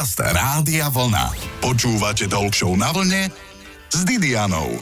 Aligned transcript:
Podcast 0.00 0.32
Rádia 0.32 0.88
Vlna. 0.88 1.28
Počúvate 1.60 2.24
Talk 2.24 2.56
na 2.72 2.88
vlne 2.88 3.28
s 3.92 4.00
Didianou. 4.08 4.80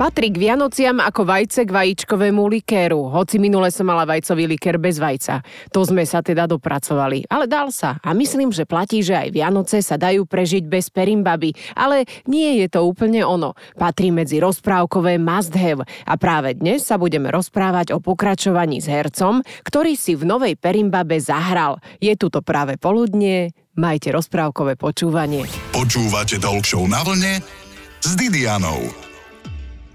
Patrí 0.00 0.32
k 0.32 0.40
Vianociam 0.40 1.04
ako 1.04 1.28
vajce 1.28 1.68
k 1.68 1.74
vajíčkovému 1.76 2.48
likéru, 2.56 3.12
hoci 3.12 3.36
minule 3.36 3.68
som 3.68 3.84
mala 3.84 4.08
vajcový 4.08 4.48
likér 4.48 4.80
bez 4.80 4.96
vajca. 4.96 5.44
To 5.68 5.84
sme 5.84 6.00
sa 6.08 6.24
teda 6.24 6.48
dopracovali, 6.48 7.28
ale 7.28 7.44
dal 7.44 7.68
sa. 7.68 8.00
A 8.00 8.16
myslím, 8.16 8.48
že 8.48 8.64
platí, 8.64 9.04
že 9.04 9.20
aj 9.20 9.36
Vianoce 9.36 9.84
sa 9.84 10.00
dajú 10.00 10.24
prežiť 10.24 10.64
bez 10.64 10.88
perimbaby, 10.88 11.52
ale 11.76 12.08
nie 12.24 12.64
je 12.64 12.72
to 12.72 12.88
úplne 12.88 13.20
ono. 13.20 13.52
Patrí 13.76 14.08
medzi 14.08 14.40
rozprávkové 14.40 15.20
must 15.20 15.52
have 15.60 15.84
a 16.08 16.16
práve 16.16 16.56
dnes 16.56 16.88
sa 16.88 16.96
budeme 16.96 17.28
rozprávať 17.28 17.92
o 17.92 18.00
pokračovaní 18.00 18.80
s 18.80 18.88
hercom, 18.88 19.44
ktorý 19.60 19.92
si 19.92 20.16
v 20.16 20.24
novej 20.24 20.56
perimbabe 20.56 21.20
zahral. 21.20 21.84
Je 22.00 22.16
tu 22.16 22.32
to 22.32 22.40
práve 22.40 22.80
poludnie, 22.80 23.52
majte 23.78 24.10
rozprávkové 24.10 24.74
počúvanie. 24.74 25.46
Počúvate 25.70 26.42
Talk 26.42 26.66
na 26.90 27.00
vlne 27.06 27.38
s 28.02 28.10
Didianou. 28.18 29.07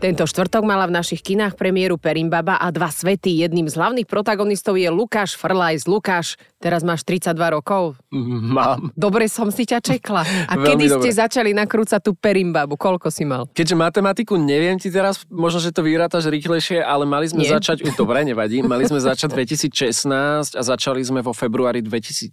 Tento 0.04 0.28
štvrtok 0.28 0.68
mala 0.68 0.84
v 0.84 1.00
našich 1.00 1.24
kinách 1.24 1.56
premiéru 1.56 1.96
Perimbaba 1.96 2.60
a 2.60 2.68
dva 2.76 2.92
svety. 2.92 3.40
Jedným 3.40 3.72
z 3.72 3.80
hlavných 3.80 4.04
protagonistov 4.04 4.76
je 4.76 4.92
Lukáš 4.92 5.40
Frlajs. 5.40 5.88
Lukáš, 5.88 6.36
Teraz 6.64 6.80
máš 6.80 7.04
32 7.04 7.36
rokov? 7.60 8.00
Mám. 8.56 8.96
Dobre 8.96 9.28
som 9.28 9.52
si 9.52 9.68
ťa 9.68 9.84
čekla. 9.84 10.24
A 10.48 10.54
kedy 10.56 10.88
dobre. 10.88 11.12
ste 11.12 11.20
začali 11.20 11.52
nakrúcať 11.52 12.00
tú 12.00 12.16
perimbabu? 12.16 12.80
Koľko 12.80 13.12
si 13.12 13.28
mal? 13.28 13.52
Keďže 13.52 13.76
matematiku 13.76 14.40
neviem 14.40 14.80
ti 14.80 14.88
teraz, 14.88 15.28
možno, 15.28 15.60
že 15.60 15.76
to 15.76 15.84
vyrátaš 15.84 16.32
rýchlejšie, 16.32 16.80
ale 16.80 17.04
mali 17.04 17.28
sme 17.28 17.44
Nie. 17.44 17.60
začať, 17.60 17.84
dobre, 18.00 18.24
nevadí, 18.24 18.64
mali 18.64 18.88
sme 18.88 19.04
začať 19.04 19.36
2016 19.36 20.56
a 20.56 20.62
začali 20.64 21.04
sme 21.04 21.20
vo 21.20 21.36
februári 21.36 21.84
2017. 21.84 22.32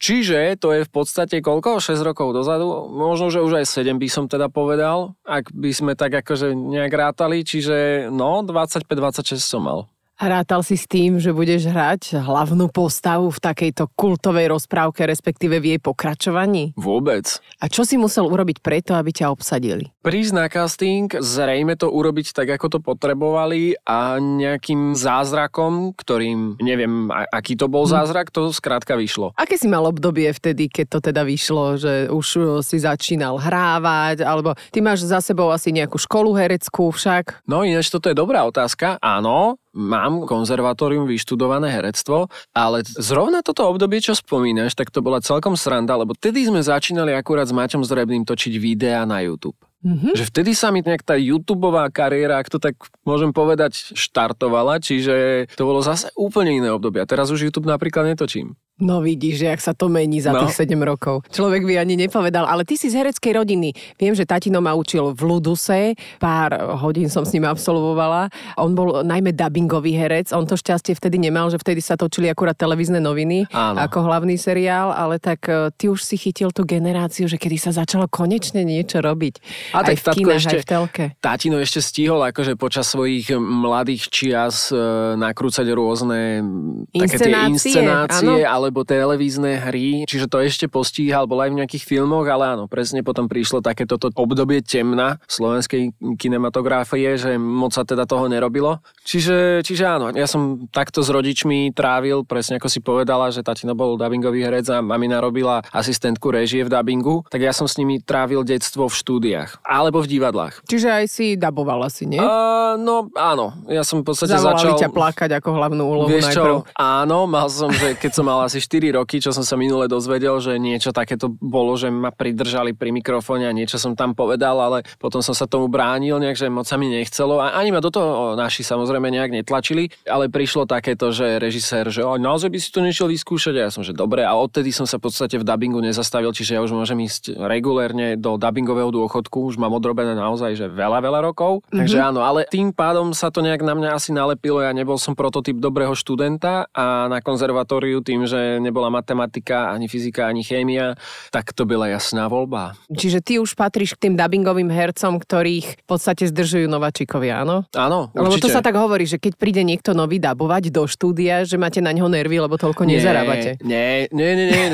Čiže 0.00 0.56
to 0.56 0.72
je 0.72 0.88
v 0.88 0.90
podstate 0.90 1.44
koľko? 1.44 1.84
6 1.84 2.00
rokov 2.00 2.32
dozadu? 2.32 2.88
Možno, 2.88 3.28
že 3.28 3.44
už 3.44 3.60
aj 3.60 3.66
7 3.68 4.00
by 4.00 4.08
som 4.08 4.24
teda 4.24 4.48
povedal, 4.48 5.12
ak 5.28 5.52
by 5.52 5.68
sme 5.68 5.92
tak 5.92 6.16
akože 6.16 6.41
nejak 6.50 6.90
rátali. 6.90 7.46
Čiže 7.46 8.08
no, 8.10 8.42
25-26 8.42 9.38
som 9.38 9.62
mal. 9.62 9.86
Rátal 10.22 10.62
si 10.62 10.78
s 10.78 10.86
tým, 10.86 11.18
že 11.18 11.34
budeš 11.34 11.66
hrať 11.66 12.22
hlavnú 12.22 12.70
postavu 12.70 13.34
v 13.34 13.42
takejto 13.42 13.90
kultovej 13.98 14.54
rozprávke, 14.54 15.02
respektíve 15.02 15.58
v 15.58 15.74
jej 15.74 15.80
pokračovaní? 15.82 16.78
Vôbec. 16.78 17.42
A 17.58 17.66
čo 17.66 17.82
si 17.82 17.98
musel 17.98 18.30
urobiť 18.30 18.62
preto, 18.62 18.94
aby 18.94 19.10
ťa 19.10 19.34
obsadili? 19.34 19.90
Prísť 20.06 20.32
na 20.38 20.46
casting, 20.46 21.10
zrejme 21.10 21.74
to 21.74 21.90
urobiť 21.90 22.38
tak, 22.38 22.54
ako 22.54 22.66
to 22.70 22.78
potrebovali 22.78 23.74
a 23.82 24.22
nejakým 24.22 24.94
zázrakom, 24.94 25.90
ktorým, 25.98 26.54
neviem, 26.62 27.10
aký 27.10 27.58
to 27.58 27.66
bol 27.66 27.82
hm. 27.90 27.90
zázrak, 27.90 28.30
to 28.30 28.54
skrátka 28.54 28.94
vyšlo. 28.94 29.34
Aké 29.34 29.58
si 29.58 29.66
mal 29.66 29.82
obdobie 29.90 30.30
vtedy, 30.30 30.70
keď 30.70 30.86
to 30.86 30.98
teda 31.02 31.26
vyšlo, 31.26 31.82
že 31.82 32.06
už 32.06 32.26
uh, 32.38 32.46
si 32.62 32.78
začínal 32.78 33.42
hrávať, 33.42 34.22
alebo 34.22 34.54
ty 34.70 34.78
máš 34.78 35.02
za 35.02 35.18
sebou 35.18 35.50
asi 35.50 35.74
nejakú 35.74 35.98
školu 35.98 36.38
hereckú 36.38 36.94
však? 36.94 37.42
No 37.42 37.66
ináč 37.66 37.90
toto 37.90 38.06
je 38.06 38.14
dobrá 38.14 38.46
otázka. 38.46 39.02
Áno, 39.02 39.58
mám 39.72 40.28
konzervatórium, 40.28 41.08
vyštudované 41.08 41.72
herectvo, 41.72 42.28
ale 42.52 42.84
zrovna 42.84 43.40
toto 43.40 43.64
obdobie, 43.66 44.04
čo 44.04 44.12
spomínaš, 44.12 44.76
tak 44.76 44.92
to 44.92 45.00
bola 45.00 45.24
celkom 45.24 45.56
sranda, 45.56 45.96
lebo 45.96 46.12
tedy 46.12 46.44
sme 46.44 46.60
začínali 46.60 47.16
akurát 47.16 47.48
s 47.48 47.56
Maťom 47.56 47.82
Zrebným 47.82 48.28
točiť 48.28 48.54
videá 48.60 49.08
na 49.08 49.24
YouTube. 49.24 49.56
Mm-hmm. 49.82 50.14
Že 50.14 50.24
vtedy 50.30 50.50
sa 50.54 50.70
mi 50.70 50.78
nejak 50.78 51.02
tá 51.02 51.18
YouTubeová 51.18 51.90
kariéra, 51.90 52.38
ak 52.38 52.46
to 52.46 52.62
tak 52.62 52.78
môžem 53.02 53.34
povedať, 53.34 53.74
štartovala, 53.98 54.78
čiže 54.78 55.50
to 55.58 55.66
bolo 55.66 55.82
zase 55.82 56.06
úplne 56.14 56.54
iné 56.54 56.70
obdobie. 56.70 57.02
A 57.02 57.08
teraz 57.10 57.34
už 57.34 57.50
YouTube 57.50 57.66
napríklad 57.66 58.06
netočím. 58.06 58.54
No 58.80 59.04
vidíš, 59.04 59.44
že 59.44 59.46
ak 59.52 59.60
sa 59.60 59.72
to 59.76 59.86
mení 59.86 60.18
za 60.24 60.34
no. 60.34 60.42
tých 60.42 60.64
7 60.64 60.74
rokov. 60.80 61.22
Človek 61.30 61.62
by 61.68 61.78
ani 61.78 61.94
nepovedal, 61.94 62.48
ale 62.48 62.66
ty 62.66 62.74
si 62.74 62.90
z 62.90 63.04
hereckej 63.04 63.32
rodiny. 63.38 63.70
Viem, 64.00 64.16
že 64.16 64.26
tatino 64.26 64.58
ma 64.58 64.74
učil 64.74 65.14
v 65.14 65.20
Luduse, 65.22 65.94
pár 66.18 66.56
hodín 66.82 67.06
som 67.06 67.22
s 67.22 67.36
ním 67.36 67.46
absolvovala. 67.46 68.32
On 68.58 68.74
bol 68.74 69.06
najmä 69.06 69.36
dubbingový 69.36 69.94
herec, 69.94 70.34
on 70.34 70.48
to 70.48 70.58
šťastie 70.58 70.98
vtedy 70.98 71.20
nemal, 71.20 71.52
že 71.52 71.62
vtedy 71.62 71.78
sa 71.78 71.94
točili 71.94 72.26
akurát 72.26 72.58
televízne 72.58 72.98
noviny 72.98 73.46
Áno. 73.54 73.76
ako 73.76 74.08
hlavný 74.08 74.34
seriál, 74.34 74.90
ale 74.90 75.22
tak 75.22 75.46
e, 75.46 75.70
ty 75.78 75.86
už 75.86 76.02
si 76.02 76.18
chytil 76.18 76.50
tú 76.50 76.66
generáciu, 76.66 77.30
že 77.30 77.38
kedy 77.38 77.60
sa 77.60 77.70
začalo 77.70 78.10
konečne 78.10 78.66
niečo 78.66 78.98
robiť. 78.98 79.34
A 79.78 79.86
aj 79.86 80.00
tak 80.00 80.16
v 80.16 80.26
kinách, 80.26 80.42
ešte, 80.42 80.56
aj 80.58 80.62
v 80.64 80.66
telke. 80.66 81.04
Tatino 81.22 81.60
ešte 81.62 81.78
stihol 81.84 82.24
akože 82.34 82.58
počas 82.58 82.90
svojich 82.90 83.30
mladých 83.36 84.10
čias 84.10 84.74
e, 84.74 84.80
nakrúcať 85.20 85.66
rôzne 85.70 86.42
také 86.90 87.16
tie 87.30 87.34
inscenácie, 87.46 88.42
ale 88.42 88.61
alebo 88.62 88.86
televízne 88.86 89.58
hry, 89.58 90.06
čiže 90.06 90.30
to 90.30 90.38
ešte 90.38 90.70
postíhal, 90.70 91.26
bol 91.26 91.42
aj 91.42 91.50
v 91.50 91.58
nejakých 91.64 91.84
filmoch, 91.84 92.24
ale 92.30 92.54
áno, 92.54 92.70
presne 92.70 93.02
potom 93.02 93.26
prišlo 93.26 93.58
takéto 93.58 93.98
obdobie 94.14 94.62
temna 94.62 95.18
slovenskej 95.26 95.90
kinematografie, 96.16 97.18
že 97.18 97.34
moc 97.36 97.74
sa 97.74 97.82
teda 97.82 98.06
toho 98.06 98.30
nerobilo. 98.30 98.78
Čiže, 99.02 99.66
čiže 99.66 99.84
áno, 99.88 100.14
ja 100.14 100.30
som 100.30 100.70
takto 100.70 101.02
s 101.02 101.10
rodičmi 101.10 101.74
trávil, 101.74 102.22
presne 102.22 102.62
ako 102.62 102.68
si 102.70 102.78
povedala, 102.78 103.34
že 103.34 103.42
tatino 103.42 103.74
bol 103.74 103.98
dubbingový 103.98 104.46
herec 104.46 104.70
a 104.70 104.78
mamina 104.78 105.18
robila 105.18 105.64
asistentku 105.74 106.30
režie 106.30 106.62
v 106.62 106.70
dubbingu, 106.70 107.26
tak 107.26 107.42
ja 107.42 107.50
som 107.50 107.66
s 107.66 107.76
nimi 107.76 107.98
trávil 107.98 108.46
detstvo 108.46 108.86
v 108.86 108.94
štúdiách 108.94 109.64
alebo 109.66 110.04
v 110.04 110.10
divadlách. 110.18 110.62
Čiže 110.68 110.88
aj 110.88 111.04
si 111.10 111.26
daboval 111.34 111.88
asi, 111.88 112.06
nie? 112.06 112.20
Uh, 112.20 112.78
no 112.78 113.10
áno, 113.16 113.56
ja 113.66 113.82
som 113.82 114.00
v 114.00 114.12
podstate 114.12 114.38
Zavolali 114.38 114.76
začal... 114.76 114.80
ťa 114.86 114.90
plakať 114.92 115.30
ako 115.40 115.48
hlavnú 115.56 115.82
úlohu 115.82 116.08
Vieš 116.12 116.34
čo, 116.34 116.62
áno, 116.76 117.26
mal 117.26 117.48
som, 117.48 117.72
že 117.72 117.96
keď 117.98 118.10
som 118.12 118.24
mal 118.28 118.44
asi 118.52 118.60
4 118.60 119.00
roky, 119.00 119.16
čo 119.16 119.32
som 119.32 119.40
sa 119.40 119.56
minule 119.56 119.88
dozvedel, 119.88 120.36
že 120.44 120.60
niečo 120.60 120.92
takéto 120.92 121.32
bolo, 121.32 121.72
že 121.80 121.88
ma 121.88 122.12
pridržali 122.12 122.76
pri 122.76 122.92
mikrofóne 122.92 123.48
a 123.48 123.56
niečo 123.56 123.80
som 123.80 123.96
tam 123.96 124.12
povedal, 124.12 124.60
ale 124.60 124.84
potom 125.00 125.24
som 125.24 125.32
sa 125.32 125.48
tomu 125.48 125.72
bránil 125.72 126.20
nejak, 126.20 126.36
že 126.36 126.52
moc 126.52 126.68
sa 126.68 126.76
mi 126.76 126.92
nechcelo 126.92 127.40
a 127.40 127.56
ani 127.56 127.72
ma 127.72 127.80
do 127.80 127.88
toho 127.88 128.36
naši 128.36 128.60
samozrejme 128.60 129.08
nejak 129.08 129.32
netlačili, 129.32 129.88
ale 130.04 130.28
prišlo 130.28 130.68
takéto, 130.68 131.08
že 131.16 131.40
režisér, 131.40 131.88
že 131.88 132.04
o, 132.04 132.20
naozaj 132.20 132.52
by 132.52 132.58
si 132.60 132.68
to 132.68 132.84
nešiel 132.84 133.08
vyskúšať? 133.08 133.54
A 133.56 133.60
ja 133.66 133.70
som, 133.72 133.80
že 133.80 133.96
dobre. 133.96 134.20
A 134.20 134.36
odtedy 134.36 134.68
som 134.68 134.84
sa 134.84 135.00
v 135.00 135.08
podstate 135.08 135.40
v 135.40 135.48
dubbingu 135.48 135.80
nezastavil, 135.80 136.36
čiže 136.36 136.58
ja 136.58 136.60
už 136.60 136.76
môžem 136.76 137.00
ísť 137.00 137.40
regulérne 137.40 138.20
do 138.20 138.36
dubbingového 138.36 138.92
dôchodku, 138.92 139.48
už 139.48 139.56
mám 139.56 139.72
odrobené 139.72 140.12
naozaj, 140.12 140.60
že 140.60 140.66
veľa, 140.68 141.00
veľa 141.00 141.20
rokov, 141.24 141.64
mm-hmm. 141.64 141.78
takže 141.80 141.96
áno, 142.02 142.20
ale 142.20 142.44
tým 142.52 142.76
pádom 142.76 143.16
sa 143.16 143.32
to 143.32 143.40
nejak 143.40 143.64
na 143.64 143.72
mňa 143.72 143.96
asi 143.96 144.12
nalepilo, 144.12 144.60
ja 144.60 144.76
nebol 144.76 145.00
som 145.00 145.16
prototyp 145.16 145.56
dobrého 145.56 145.96
študenta 145.96 146.68
a 146.74 147.06
na 147.06 147.22
konzervatóriu 147.22 148.02
tým, 148.02 148.26
že 148.26 148.41
nebola 148.58 148.88
matematika, 148.90 149.70
ani 149.70 149.86
fyzika, 149.86 150.26
ani 150.26 150.42
chémia, 150.42 150.98
tak 151.30 151.54
to 151.54 151.68
bola 151.68 151.88
jasná 151.88 152.26
voľba. 152.26 152.74
Čiže 152.90 153.18
ty 153.22 153.32
už 153.38 153.54
patríš 153.54 153.94
k 153.96 154.08
tým 154.08 154.14
dubbingovým 154.18 154.68
hercom, 154.68 155.20
ktorých 155.20 155.82
v 155.82 155.86
podstate 155.86 156.28
zdržujú 156.28 156.66
nováčikovia, 156.66 157.44
áno? 157.44 157.68
Áno, 157.76 158.10
určite. 158.12 158.24
Lebo 158.26 158.36
to 158.42 158.48
sa 158.50 158.64
tak 158.64 158.76
hovorí, 158.76 159.04
že 159.06 159.20
keď 159.20 159.32
príde 159.38 159.62
niekto 159.62 159.92
nový 159.92 160.18
dabovať 160.18 160.72
do 160.74 160.88
štúdia, 160.88 161.46
že 161.46 161.60
máte 161.60 161.78
na 161.84 161.94
ňo 161.94 162.10
nervy, 162.10 162.42
lebo 162.42 162.58
toľko 162.58 162.88
nie, 162.88 162.98
nezarábate. 162.98 163.60
Nie, 163.62 164.08
nie, 164.10 164.30
nie, 164.34 164.46
nie, 164.48 164.66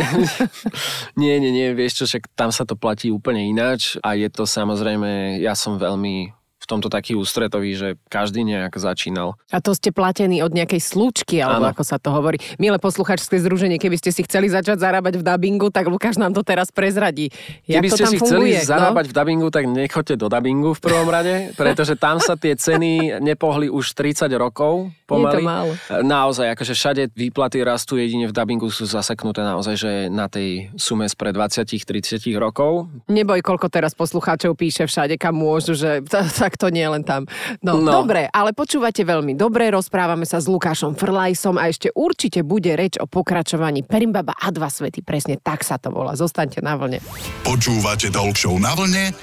nie, 1.20 1.34
nie, 1.42 1.50
nie, 1.52 1.68
vieš 1.74 2.02
čo, 2.02 2.04
však 2.08 2.32
tam 2.32 2.54
sa 2.54 2.62
to 2.64 2.78
platí 2.78 3.12
úplne 3.12 3.44
ináč 3.44 3.98
a 4.00 4.14
je 4.14 4.30
to 4.30 4.46
samozrejme, 4.46 5.42
ja 5.42 5.52
som 5.58 5.76
veľmi 5.76 6.37
tomto 6.68 6.92
taký 6.92 7.16
ústretový, 7.16 7.72
že 7.72 7.88
každý 8.12 8.44
nejak 8.44 8.76
začínal. 8.76 9.40
A 9.48 9.64
to 9.64 9.72
ste 9.72 9.88
platení 9.88 10.44
od 10.44 10.52
nejakej 10.52 10.84
slučky, 10.84 11.40
alebo 11.40 11.64
ano. 11.64 11.72
ako 11.72 11.82
sa 11.82 11.96
to 11.96 12.12
hovorí. 12.12 12.36
Milé 12.60 12.76
posluchačské 12.76 13.40
združenie, 13.40 13.80
keby 13.80 13.96
ste 13.96 14.12
si 14.12 14.20
chceli 14.28 14.52
začať 14.52 14.76
zarábať 14.76 15.16
v 15.16 15.22
dubbingu, 15.24 15.72
tak 15.72 15.88
Lukáš 15.88 16.20
nám 16.20 16.36
to 16.36 16.44
teraz 16.44 16.68
prezradí. 16.68 17.32
Jak 17.64 17.80
keby 17.80 17.88
to 17.88 17.96
ste 17.96 18.04
tam 18.04 18.12
si 18.12 18.18
funguje, 18.20 18.36
chceli 18.36 18.48
no? 18.60 18.68
zarábať 18.68 19.04
v 19.08 19.12
dubbingu, 19.16 19.48
tak 19.48 19.64
nechoďte 19.64 20.14
do 20.20 20.26
dubbingu 20.28 20.70
v 20.76 20.80
prvom 20.84 21.08
rade, 21.08 21.34
pretože 21.60 21.96
tam 21.96 22.20
sa 22.20 22.36
tie 22.36 22.52
ceny 22.52 23.24
nepohli 23.24 23.72
už 23.72 23.96
30 23.96 24.28
rokov 24.36 24.92
pomaly. 25.08 25.32
Je 25.32 25.36
to 25.40 25.48
málo. 25.48 25.72
Naozaj, 26.04 26.52
akože 26.52 26.72
všade 26.76 27.02
výplaty 27.16 27.64
rastú, 27.64 27.96
jedine 27.96 28.28
v 28.28 28.36
dubbingu 28.36 28.68
sú 28.68 28.84
zaseknuté 28.84 29.40
naozaj, 29.40 29.74
že 29.80 29.92
na 30.12 30.28
tej 30.28 30.68
sume 30.76 31.08
spred 31.08 31.32
20-30 31.32 32.20
rokov. 32.36 32.92
Neboj, 33.08 33.40
koľko 33.40 33.72
teraz 33.72 33.96
poslucháčov 33.96 34.52
píše 34.52 34.84
všade, 34.84 35.16
kam 35.16 35.40
môžu, 35.40 35.72
že 35.72 36.04
tak 36.42 36.57
to 36.58 36.74
nie 36.74 36.84
len 36.84 37.06
tam. 37.06 37.24
No, 37.62 37.78
no, 37.78 38.02
dobre, 38.02 38.26
ale 38.26 38.50
počúvate 38.50 39.06
veľmi 39.06 39.38
dobre, 39.38 39.70
rozprávame 39.70 40.26
sa 40.26 40.42
s 40.42 40.50
Lukášom 40.50 40.98
Frlajsom 40.98 41.56
a 41.56 41.70
ešte 41.70 41.94
určite 41.94 42.42
bude 42.42 42.74
reč 42.74 42.98
o 42.98 43.06
pokračovaní 43.06 43.86
Perimbaba 43.86 44.34
a 44.34 44.50
dva 44.50 44.66
svety, 44.66 45.06
presne 45.06 45.38
tak 45.38 45.62
sa 45.62 45.78
to 45.78 45.94
volá. 45.94 46.18
Zostaňte 46.18 46.58
na 46.58 46.74
vlne. 46.74 46.98
Počúvate 47.46 48.10
Talk 48.10 48.34
na 48.58 48.74
vlne 48.74 49.14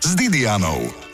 s 0.00 0.10
Didianou. 0.14 1.05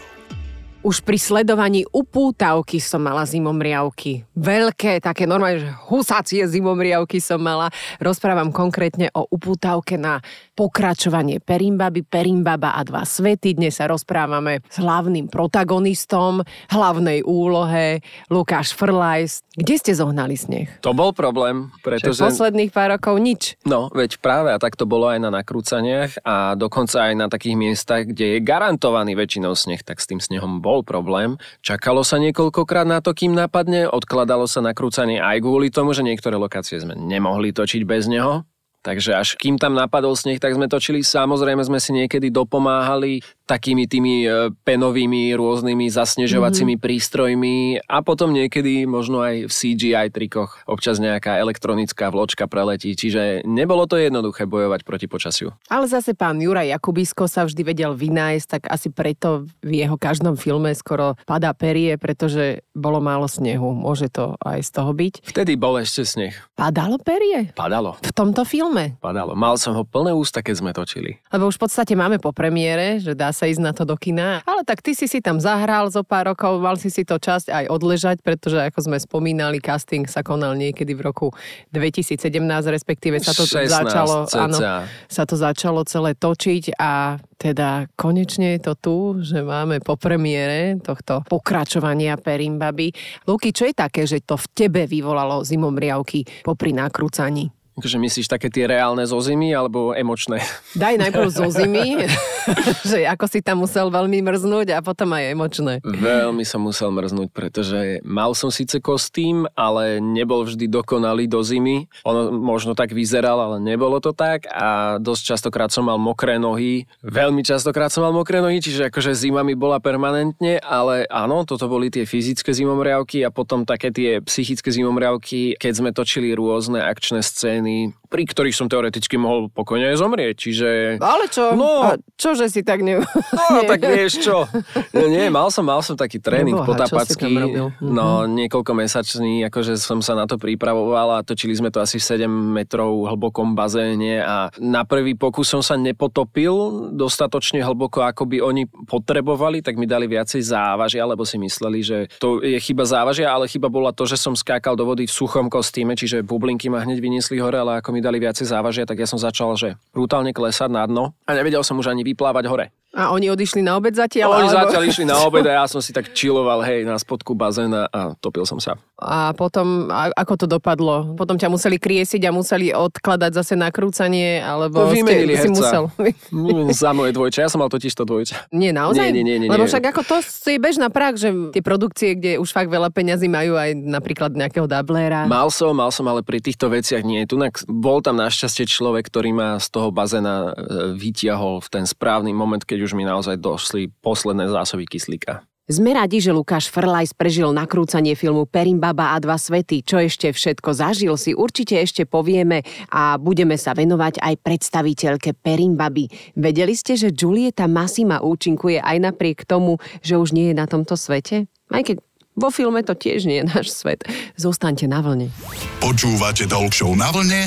Už 0.82 0.98
pri 1.06 1.14
sledovaní 1.14 1.86
upútavky 1.94 2.82
som 2.82 3.06
mala 3.06 3.22
zimomriavky. 3.22 4.26
Veľké, 4.34 4.98
také 4.98 5.30
normálne, 5.30 5.62
že 5.62 5.70
husácie 5.86 6.42
zimomriavky 6.42 7.22
som 7.22 7.38
mala. 7.38 7.70
Rozprávam 8.02 8.50
konkrétne 8.50 9.06
o 9.14 9.30
upútavke 9.30 9.94
na 9.94 10.18
pokračovanie 10.58 11.38
Perimbaby, 11.38 12.02
Perimbaba 12.02 12.74
a 12.74 12.82
dva 12.82 13.06
svety. 13.06 13.54
Dnes 13.54 13.78
sa 13.78 13.86
rozprávame 13.86 14.66
s 14.66 14.82
hlavným 14.82 15.30
protagonistom, 15.30 16.42
hlavnej 16.74 17.22
úlohe, 17.22 18.02
Lukáš 18.26 18.74
Frlajs. 18.74 19.46
Kde 19.54 19.78
ste 19.78 19.94
zohnali 19.94 20.34
sneh? 20.34 20.66
To 20.82 20.90
bol 20.98 21.14
problém, 21.14 21.70
pretože... 21.86 22.18
Že 22.18 22.26
posledných 22.26 22.74
pár 22.74 22.98
rokov 22.98 23.22
nič. 23.22 23.54
No, 23.62 23.86
veď 23.94 24.18
práve 24.18 24.50
a 24.50 24.58
tak 24.58 24.74
to 24.74 24.82
bolo 24.82 25.06
aj 25.06 25.22
na 25.22 25.30
nakrúcaniach 25.30 26.26
a 26.26 26.58
dokonca 26.58 27.06
aj 27.06 27.14
na 27.14 27.30
takých 27.30 27.54
miestach, 27.54 28.02
kde 28.02 28.34
je 28.34 28.38
garantovaný 28.42 29.14
väčšinou 29.14 29.54
sneh, 29.54 29.86
tak 29.86 30.02
s 30.02 30.10
tým 30.10 30.18
snehom 30.18 30.58
bol 30.58 30.71
bol 30.72 30.80
problém. 30.80 31.36
Čakalo 31.60 32.00
sa 32.00 32.16
niekoľkokrát 32.16 32.88
na 32.88 33.04
to, 33.04 33.12
kým 33.12 33.36
napadne, 33.36 33.84
odkladalo 33.84 34.48
sa 34.48 34.64
nakrúcanie 34.64 35.20
aj 35.20 35.44
kvôli 35.44 35.68
tomu, 35.68 35.92
že 35.92 36.00
niektoré 36.00 36.40
lokácie 36.40 36.80
sme 36.80 36.96
nemohli 36.96 37.52
točiť 37.52 37.84
bez 37.84 38.08
neho. 38.08 38.48
Takže 38.82 39.14
až 39.14 39.38
kým 39.38 39.62
tam 39.62 39.78
napadol 39.78 40.18
sneh, 40.18 40.42
tak 40.42 40.58
sme 40.58 40.66
točili. 40.66 41.06
Samozrejme 41.06 41.62
sme 41.62 41.78
si 41.78 41.94
niekedy 41.94 42.34
dopomáhali 42.34 43.22
takými 43.46 43.86
tými 43.86 44.14
e, 44.26 44.50
penovými 44.64 45.30
rôznymi 45.38 45.86
zasnežovacími 45.92 46.74
mm-hmm. 46.74 46.86
prístrojmi 46.88 47.56
a 47.86 48.02
potom 48.02 48.34
niekedy 48.34 48.88
možno 48.88 49.22
aj 49.22 49.46
v 49.46 49.52
CGI 49.52 50.08
trikoch 50.08 50.64
občas 50.64 50.98
nejaká 50.98 51.38
elektronická 51.38 52.08
vločka 52.08 52.48
preletí. 52.48 52.96
Čiže 52.96 53.44
nebolo 53.44 53.84
to 53.86 54.00
jednoduché 54.00 54.48
bojovať 54.48 54.80
proti 54.82 55.06
počasiu. 55.06 55.54
Ale 55.68 55.86
zase 55.86 56.16
pán 56.16 56.40
Juraj 56.42 56.72
Jakubisko 56.72 57.28
sa 57.28 57.44
vždy 57.44 57.62
vedel 57.62 57.92
vynájsť, 57.92 58.46
tak 58.48 58.62
asi 58.72 58.88
preto 58.88 59.44
v 59.60 59.84
jeho 59.84 60.00
každom 60.00 60.34
filme 60.34 60.72
skoro 60.72 61.14
padá 61.28 61.52
perie, 61.52 62.00
pretože 62.00 62.64
bolo 62.72 63.04
málo 63.04 63.28
snehu. 63.28 63.76
Môže 63.76 64.08
to 64.08 64.34
aj 64.42 64.64
z 64.64 64.70
toho 64.72 64.90
byť. 64.96 65.14
Vtedy 65.28 65.54
bol 65.60 65.76
ešte 65.76 66.08
sneh. 66.08 66.34
Padalo 66.56 66.96
perie? 66.96 67.52
Padalo. 67.52 68.00
V 68.00 68.12
tomto 68.16 68.48
filme? 68.48 68.71
Padalo. 68.98 69.36
Mal 69.36 69.54
som 69.60 69.76
ho 69.76 69.84
plné 69.84 70.16
ústa, 70.16 70.40
keď 70.40 70.54
sme 70.56 70.70
točili. 70.72 71.20
Lebo 71.28 71.52
už 71.52 71.60
v 71.60 71.68
podstate 71.68 71.92
máme 71.92 72.16
po 72.16 72.32
premiére, 72.32 72.98
že 72.98 73.12
dá 73.12 73.28
sa 73.30 73.44
ísť 73.44 73.62
na 73.62 73.72
to 73.76 73.84
do 73.84 73.94
kina. 74.00 74.40
Ale 74.48 74.64
tak 74.64 74.80
ty 74.80 74.96
si 74.96 75.04
si 75.04 75.20
tam 75.20 75.36
zahral 75.36 75.92
zo 75.92 76.00
pár 76.00 76.32
rokov, 76.32 76.58
mal 76.58 76.80
si 76.80 76.88
si 76.88 77.04
to 77.04 77.20
časť 77.20 77.52
aj 77.52 77.64
odležať, 77.68 78.24
pretože 78.24 78.56
ako 78.56 78.88
sme 78.88 78.98
spomínali, 78.98 79.60
casting 79.60 80.08
sa 80.08 80.24
konal 80.24 80.56
niekedy 80.56 80.96
v 80.96 81.04
roku 81.04 81.28
2017, 81.76 82.32
respektíve 82.72 83.20
sa 83.20 83.36
to 83.36 83.44
16, 83.44 83.68
začalo, 83.68 84.16
cca. 84.26 84.38
áno, 84.48 84.58
sa 85.06 85.22
to 85.28 85.34
začalo 85.36 85.84
celé 85.84 86.16
točiť 86.16 86.80
a 86.80 87.20
teda 87.42 87.90
konečne 87.98 88.54
je 88.56 88.60
to 88.62 88.72
tu, 88.78 88.96
že 89.18 89.42
máme 89.42 89.82
po 89.82 89.98
premiére 89.98 90.78
tohto 90.78 91.26
pokračovania 91.26 92.14
Perimbaby. 92.14 92.94
Luky, 93.26 93.50
čo 93.50 93.66
je 93.66 93.74
také, 93.74 94.06
že 94.06 94.22
to 94.22 94.38
v 94.38 94.46
tebe 94.54 94.82
vyvolalo 94.86 95.42
zimomriavky 95.42 96.46
popri 96.46 96.70
nakrúcaní? 96.70 97.61
Akože 97.72 97.96
myslíš 97.96 98.28
také 98.28 98.52
tie 98.52 98.68
reálne 98.68 99.00
zo 99.08 99.16
zimy 99.16 99.56
alebo 99.56 99.96
emočné? 99.96 100.44
Daj 100.76 101.00
najprv 101.00 101.28
zo 101.32 101.48
zimy, 101.48 102.04
že 102.92 103.08
ako 103.08 103.24
si 103.32 103.40
tam 103.40 103.64
musel 103.64 103.88
veľmi 103.88 104.20
mrznúť 104.20 104.76
a 104.76 104.84
potom 104.84 105.16
aj 105.16 105.32
emočné. 105.32 105.72
Veľmi 105.80 106.44
som 106.44 106.60
musel 106.60 106.92
mrznúť, 106.92 107.32
pretože 107.32 108.04
mal 108.04 108.36
som 108.36 108.52
síce 108.52 108.76
kostým, 108.76 109.48
ale 109.56 110.04
nebol 110.04 110.44
vždy 110.44 110.68
dokonalý 110.68 111.24
do 111.24 111.40
zimy. 111.40 111.88
Ono 112.04 112.28
možno 112.36 112.76
tak 112.76 112.92
vyzeral, 112.92 113.40
ale 113.40 113.56
nebolo 113.56 114.04
to 114.04 114.12
tak 114.12 114.44
a 114.52 115.00
dosť 115.00 115.22
častokrát 115.32 115.72
som 115.72 115.88
mal 115.88 115.96
mokré 115.96 116.36
nohy. 116.36 116.84
Veľmi 117.00 117.40
častokrát 117.40 117.88
som 117.88 118.04
mal 118.04 118.12
mokré 118.12 118.44
nohy, 118.44 118.60
čiže 118.60 118.92
akože 118.92 119.16
zima 119.16 119.40
mi 119.40 119.56
bola 119.56 119.80
permanentne, 119.80 120.60
ale 120.60 121.08
áno, 121.08 121.48
toto 121.48 121.72
boli 121.72 121.88
tie 121.88 122.04
fyzické 122.04 122.52
zimomriavky 122.52 123.24
a 123.24 123.32
potom 123.32 123.64
také 123.64 123.88
tie 123.88 124.20
psychické 124.20 124.68
zimomriavky, 124.68 125.56
keď 125.56 125.72
sme 125.72 125.90
točili 125.96 126.36
rôzne 126.36 126.84
akčné 126.84 127.24
scény 127.24 127.61
scény, 127.62 127.94
pri 128.12 128.28
ktorých 128.28 128.52
som 128.52 128.68
teoreticky 128.68 129.16
mohol 129.16 129.48
pokojne 129.48 129.94
aj 129.94 129.96
zomrieť, 129.96 130.34
čiže... 130.36 130.68
Ale 131.00 131.32
čo? 131.32 131.56
No, 131.56 131.80
a 131.80 131.96
čože 132.20 132.50
si 132.52 132.60
tak 132.60 132.84
ne... 132.84 133.00
No, 133.00 133.44
nie. 133.62 133.68
tak 133.70 133.80
vieš 133.88 134.20
čo. 134.20 134.44
No, 134.92 135.08
nie, 135.08 135.32
mal 135.32 135.48
som, 135.48 135.64
mal 135.64 135.80
som 135.80 135.96
taký 135.96 136.20
tréning 136.20 136.52
Neboha, 136.52 136.68
potapacký, 136.68 137.32
no 137.80 138.26
mhm. 138.26 138.36
niekoľko 138.36 138.72
mesačný, 138.76 139.48
akože 139.48 139.80
som 139.80 140.04
sa 140.04 140.12
na 140.12 140.28
to 140.28 140.36
pripravoval 140.36 141.16
a 141.16 141.24
točili 141.24 141.56
sme 141.56 141.72
to 141.72 141.80
asi 141.80 141.96
7 141.96 142.28
metrov 142.28 143.08
hlbokom 143.08 143.56
bazéne 143.56 144.20
a 144.20 144.52
na 144.60 144.84
prvý 144.84 145.16
pokus 145.16 145.48
som 145.48 145.64
sa 145.64 145.80
nepotopil 145.80 146.92
dostatočne 146.92 147.64
hlboko, 147.64 148.04
ako 148.04 148.28
by 148.28 148.44
oni 148.44 148.68
potrebovali, 148.84 149.64
tak 149.64 149.80
mi 149.80 149.88
dali 149.88 150.04
viacej 150.04 150.44
závažia, 150.44 151.08
lebo 151.08 151.24
si 151.24 151.40
mysleli, 151.40 151.80
že 151.80 151.98
to 152.20 152.44
je 152.44 152.60
chyba 152.60 152.84
závažia, 152.84 153.32
ale 153.32 153.48
chyba 153.48 153.72
bola 153.72 153.88
to, 153.94 154.04
že 154.04 154.20
som 154.20 154.36
skákal 154.36 154.76
do 154.76 154.84
vody 154.84 155.08
v 155.08 155.16
suchom 155.16 155.48
kostýme, 155.48 155.96
čiže 155.96 156.20
bublinky 156.20 156.68
ma 156.68 156.84
hneď 156.84 157.00
vyniesli 157.00 157.40
hore 157.40 157.51
hore, 157.52 157.60
ale 157.60 157.72
ako 157.84 157.92
mi 157.92 158.00
dali 158.00 158.16
viacej 158.16 158.48
závažia, 158.48 158.88
tak 158.88 158.96
ja 158.96 159.04
som 159.04 159.20
začal, 159.20 159.52
že 159.60 159.76
brutálne 159.92 160.32
klesať 160.32 160.72
na 160.72 160.88
dno 160.88 161.12
a 161.28 161.36
nevedel 161.36 161.60
som 161.60 161.76
už 161.76 161.92
ani 161.92 162.00
vyplávať 162.00 162.48
hore. 162.48 162.72
A 162.92 163.08
oni 163.16 163.32
odišli 163.32 163.64
na 163.64 163.80
obed 163.80 163.96
zatiaľ? 163.96 164.36
Oni 164.36 164.52
alebo... 164.52 164.68
zatiaľ 164.68 164.82
išli 164.84 165.04
na 165.08 165.16
obed 165.26 165.48
a 165.48 165.64
ja 165.64 165.64
som 165.64 165.80
si 165.80 165.96
tak 165.96 166.12
čiloval, 166.12 166.60
hej, 166.60 166.84
na 166.84 167.00
spodku 167.00 167.32
bazéna 167.32 167.88
a 167.88 168.12
topil 168.20 168.44
som 168.44 168.60
sa. 168.60 168.76
A 169.00 169.32
potom, 169.32 169.88
a, 169.88 170.12
ako 170.12 170.44
to 170.44 170.46
dopadlo? 170.46 171.16
Potom 171.16 171.40
ťa 171.40 171.48
museli 171.48 171.80
kriesiť 171.80 172.22
a 172.28 172.30
museli 172.30 172.70
odkladať 172.70 173.32
zase 173.32 173.54
nakrúcanie, 173.56 174.44
alebo 174.44 174.92
vymenili 174.92 175.34
ste, 175.40 175.48
si 175.48 175.56
musel? 175.56 175.88
Za 176.84 176.92
moje 176.92 177.16
dvojče, 177.16 177.42
ja 177.42 177.48
som 177.48 177.64
mal 177.64 177.72
totiž 177.72 177.96
to 177.96 178.04
dvojče. 178.04 178.52
Nie, 178.52 178.76
naozaj? 178.76 179.08
Nie, 179.08 179.24
nie, 179.24 179.24
nie, 179.24 179.36
nie, 179.46 179.48
Lebo 179.48 179.64
však 179.64 179.88
ako 179.88 180.00
to 180.04 180.16
je 180.52 180.60
bežná 180.60 180.92
prax, 180.92 181.24
že 181.24 181.30
tie 181.56 181.64
produkcie, 181.64 182.12
kde 182.14 182.36
už 182.38 182.52
fakt 182.52 182.68
veľa 182.68 182.92
peňazí 182.92 183.26
majú 183.26 183.56
aj 183.56 183.72
napríklad 183.72 184.36
nejakého 184.36 184.68
dublera. 184.68 185.24
Mal 185.24 185.48
som, 185.48 185.72
mal 185.72 185.88
som, 185.88 186.04
ale 186.06 186.20
pri 186.20 186.44
týchto 186.44 186.68
veciach 186.68 187.00
nie. 187.02 187.24
Tunak 187.24 187.64
bol 187.64 188.04
tam 188.04 188.20
našťastie 188.20 188.68
človek, 188.68 189.08
ktorý 189.08 189.32
ma 189.32 189.56
z 189.56 189.66
toho 189.72 189.88
bazéna 189.88 190.52
e, 190.52 190.94
vytiahol 190.94 191.64
v 191.64 191.68
ten 191.72 191.84
správny 191.88 192.30
moment, 192.36 192.62
keď 192.62 192.81
už 192.82 192.98
mi 192.98 193.06
naozaj 193.06 193.38
došli 193.38 193.90
posledné 194.02 194.50
zásoby 194.50 194.86
kyslíka. 194.86 195.46
Sme 195.70 195.94
radi, 195.94 196.18
že 196.18 196.34
Lukáš 196.34 196.66
Frlajs 196.74 197.14
prežil 197.14 197.46
nakrúcanie 197.54 198.18
filmu 198.18 198.50
Perimbaba 198.50 199.14
a 199.14 199.22
dva 199.22 199.38
svety. 199.38 199.86
Čo 199.86 200.02
ešte 200.02 200.34
všetko 200.34 200.74
zažil 200.74 201.14
si 201.14 201.38
určite 201.38 201.78
ešte 201.78 202.02
povieme 202.02 202.66
a 202.90 203.14
budeme 203.14 203.54
sa 203.54 203.70
venovať 203.70 204.18
aj 204.18 204.34
predstaviteľke 204.42 205.38
Perimbaby. 205.38 206.34
Vedeli 206.34 206.74
ste, 206.74 206.98
že 206.98 207.14
Julieta 207.14 207.70
Massima 207.70 208.18
účinkuje 208.20 208.82
aj 208.82 208.96
napriek 209.06 209.46
tomu, 209.46 209.78
že 210.02 210.18
už 210.18 210.34
nie 210.34 210.50
je 210.50 210.58
na 210.58 210.66
tomto 210.66 210.98
svete? 210.98 211.46
Aj 211.70 211.82
keď 211.86 212.02
vo 212.34 212.50
filme 212.50 212.82
to 212.82 212.98
tiež 212.98 213.22
nie 213.30 213.40
je 213.40 213.48
náš 213.48 213.70
svet. 213.70 214.02
Zostaňte 214.34 214.90
na 214.90 214.98
vlne. 214.98 215.30
Počúvate 215.78 216.50
Talk 216.50 216.74
na 216.98 217.14
vlne 217.14 217.46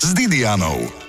s 0.00 0.08
Didianou. 0.16 1.01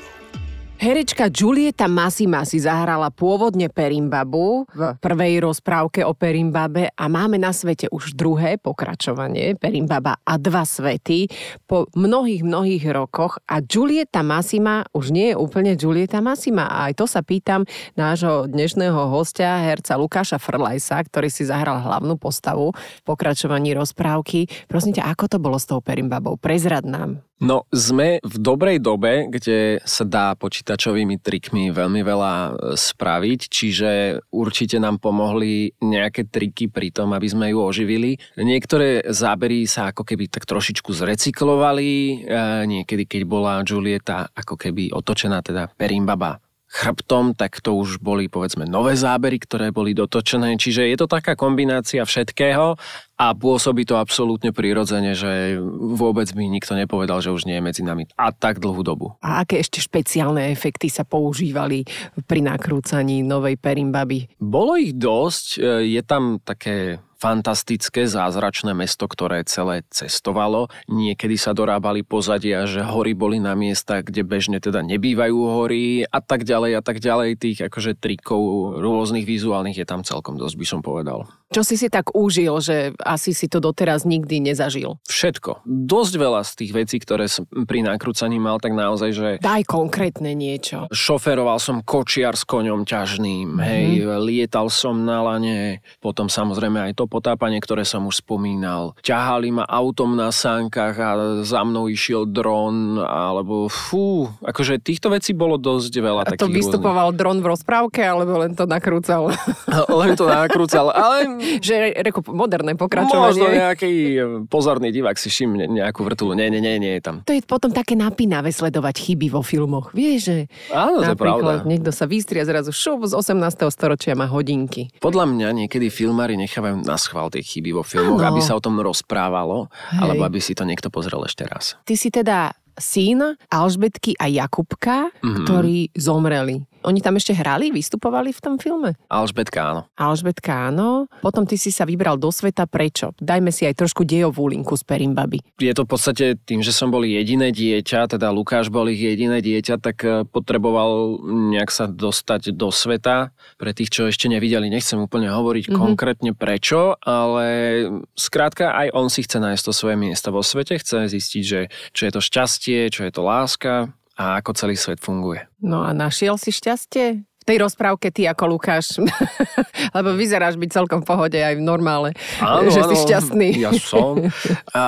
Herečka 0.73 1.29
Julieta 1.29 1.85
Massima 1.85 2.43
si 2.43 2.57
zahrala 2.57 3.07
pôvodne 3.13 3.69
Perimbabu 3.69 4.65
v 4.67 4.81
prvej 4.99 5.45
rozprávke 5.45 6.01
o 6.01 6.17
Perimbabe 6.17 6.91
a 6.91 7.05
máme 7.07 7.37
na 7.37 7.53
svete 7.53 7.87
už 7.93 8.17
druhé 8.17 8.57
pokračovanie 8.57 9.55
Perimbaba 9.55 10.19
a 10.25 10.35
dva 10.41 10.65
svety 10.65 11.29
po 11.69 11.87
mnohých, 11.93 12.41
mnohých 12.41 12.83
rokoch 12.89 13.37
a 13.47 13.61
Julieta 13.61 14.25
Massima 14.25 14.83
už 14.91 15.13
nie 15.13 15.31
je 15.31 15.39
úplne 15.39 15.77
Julieta 15.77 16.19
Massima 16.25 16.67
a 16.67 16.91
aj 16.91 16.99
to 16.99 17.05
sa 17.07 17.21
pýtam 17.21 17.63
nášho 17.95 18.49
dnešného 18.49 19.13
hostia, 19.13 19.61
herca 19.63 19.95
Lukáša 19.95 20.41
Frlajsa, 20.41 20.99
ktorý 21.05 21.29
si 21.31 21.47
zahral 21.47 21.79
hlavnú 21.85 22.19
postavu 22.19 22.73
v 22.73 23.01
pokračovaní 23.05 23.71
rozprávky. 23.77 24.49
Prosím 24.67 24.97
ťa, 24.99 25.07
ako 25.15 25.25
to 25.31 25.37
bolo 25.37 25.55
s 25.55 25.69
tou 25.69 25.79
Perimbabou? 25.79 26.35
Prezrad 26.35 26.83
nám. 26.83 27.21
No, 27.43 27.67
sme 27.75 28.23
v 28.23 28.35
dobrej 28.39 28.79
dobe, 28.79 29.27
kde 29.27 29.83
sa 29.83 30.07
dá 30.07 30.31
počítačovými 30.63 31.19
trikmi 31.19 31.75
veľmi 31.75 32.01
veľa 32.07 32.33
e, 32.39 32.51
spraviť, 32.79 33.39
čiže 33.51 33.91
určite 34.31 34.79
nám 34.79 35.03
pomohli 35.03 35.75
nejaké 35.83 36.31
triky 36.31 36.71
pri 36.71 36.87
tom, 36.95 37.11
aby 37.11 37.27
sme 37.27 37.51
ju 37.51 37.59
oživili. 37.59 38.15
Niektoré 38.39 39.11
zábery 39.11 39.67
sa 39.67 39.91
ako 39.91 40.07
keby 40.07 40.31
tak 40.31 40.47
trošičku 40.47 40.87
zrecyklovali, 40.95 41.91
e, 41.91 42.15
niekedy 42.63 43.03
keď 43.03 43.21
bola 43.27 43.59
Julieta 43.67 44.31
ako 44.31 44.55
keby 44.55 44.95
otočená, 44.95 45.43
teda 45.43 45.67
Perimbaba 45.75 46.39
chrbtom, 46.73 47.37
tak 47.37 47.61
to 47.61 47.77
už 47.77 48.01
boli 48.01 48.25
povedzme 48.25 48.65
nové 48.65 48.97
zábery, 48.97 49.37
ktoré 49.37 49.69
boli 49.69 49.93
dotočené. 49.93 50.57
Čiže 50.57 50.89
je 50.89 50.97
to 50.97 51.05
taká 51.05 51.37
kombinácia 51.37 52.01
všetkého 52.01 52.73
a 53.13 53.25
pôsobí 53.37 53.85
to 53.85 54.01
absolútne 54.01 54.49
prirodzene, 54.49 55.13
že 55.13 55.61
vôbec 55.93 56.33
mi 56.33 56.49
nikto 56.49 56.73
nepovedal, 56.73 57.21
že 57.21 57.29
už 57.29 57.45
nie 57.45 57.61
je 57.61 57.63
medzi 57.63 57.81
nami 57.85 58.09
a 58.17 58.33
tak 58.33 58.57
dlhú 58.57 58.81
dobu. 58.81 59.13
A 59.21 59.45
aké 59.45 59.61
ešte 59.61 59.77
špeciálne 59.77 60.49
efekty 60.49 60.89
sa 60.89 61.05
používali 61.05 61.85
pri 62.25 62.41
nakrúcaní 62.41 63.21
novej 63.21 63.61
Perimbaby? 63.61 64.41
Bolo 64.41 64.73
ich 64.81 64.97
dosť. 64.97 65.61
Je 65.85 66.01
tam 66.01 66.41
také 66.41 66.97
fantastické, 67.23 68.03
zázračné 68.03 68.75
mesto, 68.75 69.07
ktoré 69.07 69.47
celé 69.47 69.87
cestovalo. 69.87 70.67
Niekedy 70.91 71.39
sa 71.39 71.55
dorábali 71.55 72.03
pozadia, 72.03 72.67
že 72.67 72.83
hory 72.83 73.15
boli 73.15 73.39
na 73.39 73.55
miesta, 73.55 74.03
kde 74.03 74.27
bežne 74.27 74.59
teda 74.59 74.83
nebývajú 74.83 75.37
hory 75.39 76.03
a 76.03 76.19
tak 76.19 76.43
ďalej 76.43 76.71
a 76.75 76.81
tak 76.83 76.99
ďalej. 76.99 77.39
Tých 77.39 77.59
akože 77.71 77.95
trikov 77.95 78.75
rôznych 78.83 79.23
vizuálnych 79.23 79.79
je 79.79 79.87
tam 79.87 80.03
celkom 80.03 80.35
dosť, 80.35 80.55
by 80.59 80.65
som 80.67 80.79
povedal. 80.83 81.23
Čo 81.55 81.63
si 81.63 81.79
si 81.79 81.87
tak 81.87 82.11
užil, 82.17 82.59
že 82.59 82.91
asi 82.99 83.31
si 83.31 83.47
to 83.47 83.63
doteraz 83.63 84.03
nikdy 84.03 84.41
nezažil? 84.41 84.97
Všetko. 85.05 85.63
Dosť 85.63 86.13
veľa 86.17 86.41
z 86.43 86.51
tých 86.59 86.71
vecí, 86.73 86.97
ktoré 86.97 87.29
som 87.29 87.45
pri 87.45 87.85
nakrúcaní 87.85 88.41
mal, 88.41 88.57
tak 88.57 88.73
naozaj, 88.73 89.09
že... 89.13 89.29
Daj 89.37 89.63
konkrétne 89.69 90.33
niečo. 90.33 90.89
Šoferoval 90.89 91.61
som 91.61 91.85
kočiar 91.85 92.33
s 92.33 92.43
koňom 92.43 92.89
ťažným, 92.89 93.53
mm-hmm. 93.53 93.63
hej, 93.69 93.87
lietal 94.25 94.73
som 94.73 95.05
na 95.05 95.21
lane, 95.21 95.85
potom 96.01 96.25
samozrejme 96.25 96.89
aj 96.89 96.97
to 96.97 97.05
potápanie, 97.13 97.61
ktoré 97.61 97.85
som 97.85 98.09
už 98.09 98.25
spomínal. 98.25 98.97
Ťahali 99.05 99.53
ma 99.53 99.69
autom 99.69 100.17
na 100.17 100.33
sánkach 100.33 100.97
a 100.97 101.11
za 101.45 101.61
mnou 101.61 101.85
išiel 101.85 102.25
dron, 102.25 102.97
alebo 102.97 103.69
fú, 103.69 104.33
akože 104.41 104.81
týchto 104.81 105.13
vecí 105.13 105.37
bolo 105.37 105.61
dosť 105.61 105.93
veľa. 105.93 106.21
A 106.25 106.33
to 106.33 106.49
vystupoval 106.49 107.13
rôznych. 107.13 107.19
dron 107.21 107.37
v 107.45 107.47
rozprávke, 107.53 108.01
alebo 108.01 108.41
len 108.41 108.57
to 108.57 108.65
nakrúcal? 108.65 109.29
len 110.01 110.17
to 110.17 110.25
nakrúcal, 110.25 110.89
ale 110.89 111.37
že 111.67 111.93
reku, 112.01 112.25
moderné 112.33 112.73
pokračovanie. 112.73 113.37
Možno 113.37 113.45
nejaký 113.53 113.91
e, 113.93 114.19
pozorný 114.49 114.89
divák 114.89 115.19
si 115.21 115.29
všimne 115.29 115.69
nejakú 115.69 116.01
vrtulu. 116.01 116.33
Nie, 116.33 116.49
nie, 116.49 116.63
nie, 116.63 116.81
nie 116.81 116.97
je 116.97 117.01
tam. 117.03 117.15
To 117.27 117.35
je 117.35 117.45
potom 117.45 117.69
také 117.69 117.93
napínavé 117.93 118.49
sledovať 118.49 118.95
chyby 118.97 119.27
vo 119.29 119.45
filmoch. 119.45 119.93
Vieš, 119.93 120.19
že 120.23 120.37
Áno, 120.73 121.03
to 121.03 121.13
je 121.13 121.19
pravda. 121.19 121.67
niekto 121.67 121.91
sa 121.91 122.09
vystria 122.09 122.47
zrazu 122.47 122.71
šup 122.71 123.05
z 123.05 123.13
18. 123.13 123.69
storočia 123.69 124.15
má 124.15 124.25
hodinky. 124.25 124.89
Podľa 125.03 125.27
mňa 125.29 125.47
niekedy 125.65 125.91
filmári 125.91 126.39
nechávajú 126.39 126.81
na 126.81 126.95
schvál 127.03 127.27
tie 127.27 127.43
chyby 127.43 127.75
vo 127.75 127.83
filmoch, 127.83 128.23
ano. 128.23 128.31
aby 128.31 128.39
sa 128.39 128.55
o 128.55 128.63
tom 128.63 128.79
rozprávalo, 128.79 129.67
Hej. 129.91 129.99
alebo 129.99 130.23
aby 130.23 130.39
si 130.39 130.55
to 130.55 130.63
niekto 130.63 130.87
pozrel 130.87 131.27
ešte 131.27 131.43
raz. 131.43 131.75
Ty 131.83 131.95
si 131.99 132.07
teda 132.07 132.55
syn 132.79 133.37
Alžbetky 133.51 134.17
a 134.17 134.31
Jakubka, 134.31 135.11
mm-hmm. 135.11 135.45
ktorí 135.45 135.77
zomreli. 135.93 136.65
Oni 136.83 136.99
tam 136.99 137.15
ešte 137.15 137.31
hrali, 137.31 137.71
vystupovali 137.71 138.35
v 138.35 138.39
tom 138.43 138.55
filme? 138.59 138.95
Alžbetka 139.07 139.59
áno. 139.71 139.81
Alžbetka 139.95 140.71
áno. 140.71 141.07
Potom 141.23 141.47
ty 141.47 141.55
si 141.55 141.71
sa 141.71 141.87
vybral 141.87 142.19
do 142.19 142.29
sveta, 142.29 142.67
prečo? 142.67 143.15
Dajme 143.19 143.49
si 143.55 143.63
aj 143.63 143.79
trošku 143.79 144.03
dejovú 144.03 144.51
linku 144.51 144.75
z 144.75 144.83
Perimbaby. 144.83 145.39
Je 145.59 145.73
to 145.73 145.87
v 145.87 145.89
podstate 145.89 146.25
tým, 146.43 146.59
že 146.59 146.75
som 146.75 146.91
bol 146.91 147.07
jediné 147.07 147.55
dieťa, 147.55 148.15
teda 148.19 148.29
Lukáš 148.35 148.67
bol 148.67 148.91
ich 148.91 148.99
jediné 148.99 149.39
dieťa, 149.39 149.75
tak 149.79 149.97
eh, 150.03 150.27
potreboval 150.27 151.23
nejak 151.55 151.71
sa 151.71 151.87
dostať 151.87 152.51
do 152.53 152.69
sveta. 152.69 153.31
Pre 153.55 153.71
tých, 153.71 153.89
čo 153.89 154.11
ešte 154.11 154.27
nevideli, 154.27 154.67
nechcem 154.67 154.99
úplne 154.99 155.31
hovoriť 155.31 155.71
mm-hmm. 155.71 155.79
konkrétne 155.79 156.31
prečo, 156.35 156.99
ale 156.99 157.87
skrátka 158.19 158.75
aj 158.75 158.87
on 158.91 159.07
si 159.07 159.23
chce 159.23 159.39
nájsť 159.39 159.63
to 159.63 159.73
svoje 159.73 159.95
miesto 159.95 160.29
vo 160.29 160.43
svete, 160.43 160.77
chce 160.77 161.07
zistiť, 161.07 161.43
že 161.43 161.59
čo 161.95 162.01
je 162.09 162.11
to 162.11 162.21
šťastie, 162.21 162.91
čo 162.91 163.07
je 163.07 163.11
to 163.13 163.21
láska, 163.23 163.93
a 164.13 164.37
ako 164.39 164.53
celý 164.53 164.75
svet 164.77 165.01
funguje. 165.01 165.45
No 165.63 165.81
a 165.81 165.91
našiel 165.91 166.37
si 166.37 166.53
šťastie? 166.53 167.25
V 167.43 167.45
tej 167.51 167.57
rozprávke 167.59 168.07
ty 168.07 168.23
ako 168.23 168.55
Lukáš, 168.55 169.03
lebo 169.97 170.15
vyzeráš 170.15 170.55
byť 170.55 170.69
celkom 170.71 171.03
v 171.03 171.07
pohode 171.11 171.35
aj 171.35 171.59
v 171.59 171.63
normále, 171.67 172.15
áno, 172.39 172.71
že 172.71 172.79
áno, 172.79 172.95
si 172.95 172.95
šťastný. 173.03 173.49
Ja 173.59 173.75
som. 173.75 174.31
A, 174.71 174.83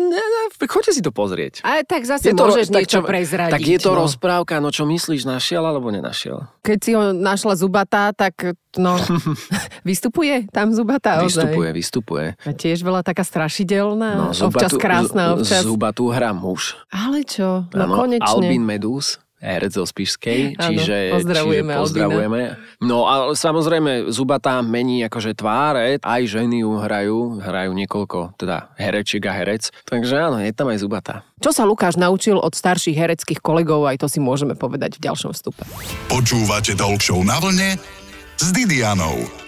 ne, 0.00 0.24
ne, 0.24 0.42
choďte 0.64 0.96
si 0.96 1.04
to 1.04 1.12
pozrieť. 1.12 1.60
A 1.68 1.84
tak 1.84 2.08
zase 2.08 2.32
je 2.32 2.34
to, 2.34 2.48
môžeš 2.48 2.72
tak, 2.72 2.80
niečo 2.80 3.04
čo, 3.04 3.06
prezradiť. 3.06 3.52
Tak 3.52 3.68
je 3.68 3.78
to 3.78 3.92
no. 3.92 4.08
rozprávka, 4.08 4.56
no 4.64 4.72
čo 4.72 4.88
myslíš, 4.88 5.28
našiel 5.28 5.60
alebo 5.60 5.92
nenašiel? 5.92 6.48
Keď 6.64 6.78
si 6.80 6.90
ho 6.96 7.12
našla 7.12 7.60
Zubatá, 7.60 8.16
tak 8.16 8.56
no, 8.80 8.96
vystupuje 9.88 10.48
tam 10.48 10.72
Zubatá? 10.72 11.20
Vystupuje, 11.20 11.68
ozaj. 11.68 11.76
vystupuje. 11.76 12.26
A 12.48 12.50
tiež 12.56 12.80
veľa 12.80 13.04
taká 13.04 13.20
strašidelná, 13.20 14.16
no, 14.16 14.26
zubatu, 14.32 14.48
občas 14.48 14.72
krásna, 14.80 15.36
občas... 15.36 15.60
Zubatú 15.60 16.08
hrá 16.08 16.32
muž. 16.32 16.80
Ale 16.88 17.20
čo, 17.28 17.68
no 17.76 17.84
ano, 17.84 17.94
konečne. 18.00 18.32
Albin 18.32 18.64
Medús 18.64 19.20
herec 19.42 19.74
zo 19.74 19.82
Spišskej, 19.82 20.54
čiže 20.54 21.18
pozdravujeme. 21.18 21.72
Čiže 21.74 21.82
pozdravujeme. 21.82 22.40
No 22.78 23.10
a 23.10 23.14
samozrejme 23.34 24.14
Zubatá 24.14 24.62
mení 24.62 25.02
akože 25.02 25.34
tváre, 25.34 25.98
aj 25.98 26.22
ženy 26.30 26.62
ju 26.62 26.78
hrajú, 26.78 27.18
hrajú 27.42 27.70
niekoľko 27.74 28.38
teda 28.38 28.70
herečiek 28.78 29.22
a 29.26 29.32
herec, 29.34 29.74
takže 29.84 30.14
áno, 30.30 30.38
je 30.38 30.54
tam 30.54 30.70
aj 30.70 30.78
Zubatá. 30.78 31.26
Čo 31.42 31.50
sa 31.50 31.66
Lukáš 31.66 31.98
naučil 31.98 32.38
od 32.38 32.54
starších 32.54 32.94
hereckých 32.94 33.42
kolegov, 33.42 33.90
aj 33.90 33.98
to 33.98 34.06
si 34.06 34.22
môžeme 34.22 34.54
povedať 34.54 35.02
v 35.02 35.10
ďalšom 35.10 35.34
vstupe. 35.34 35.66
Počúvate 36.06 36.78
Talk 36.78 37.02
na 37.26 37.42
vlne 37.42 37.74
s 38.38 38.46
Didianou. 38.54 39.41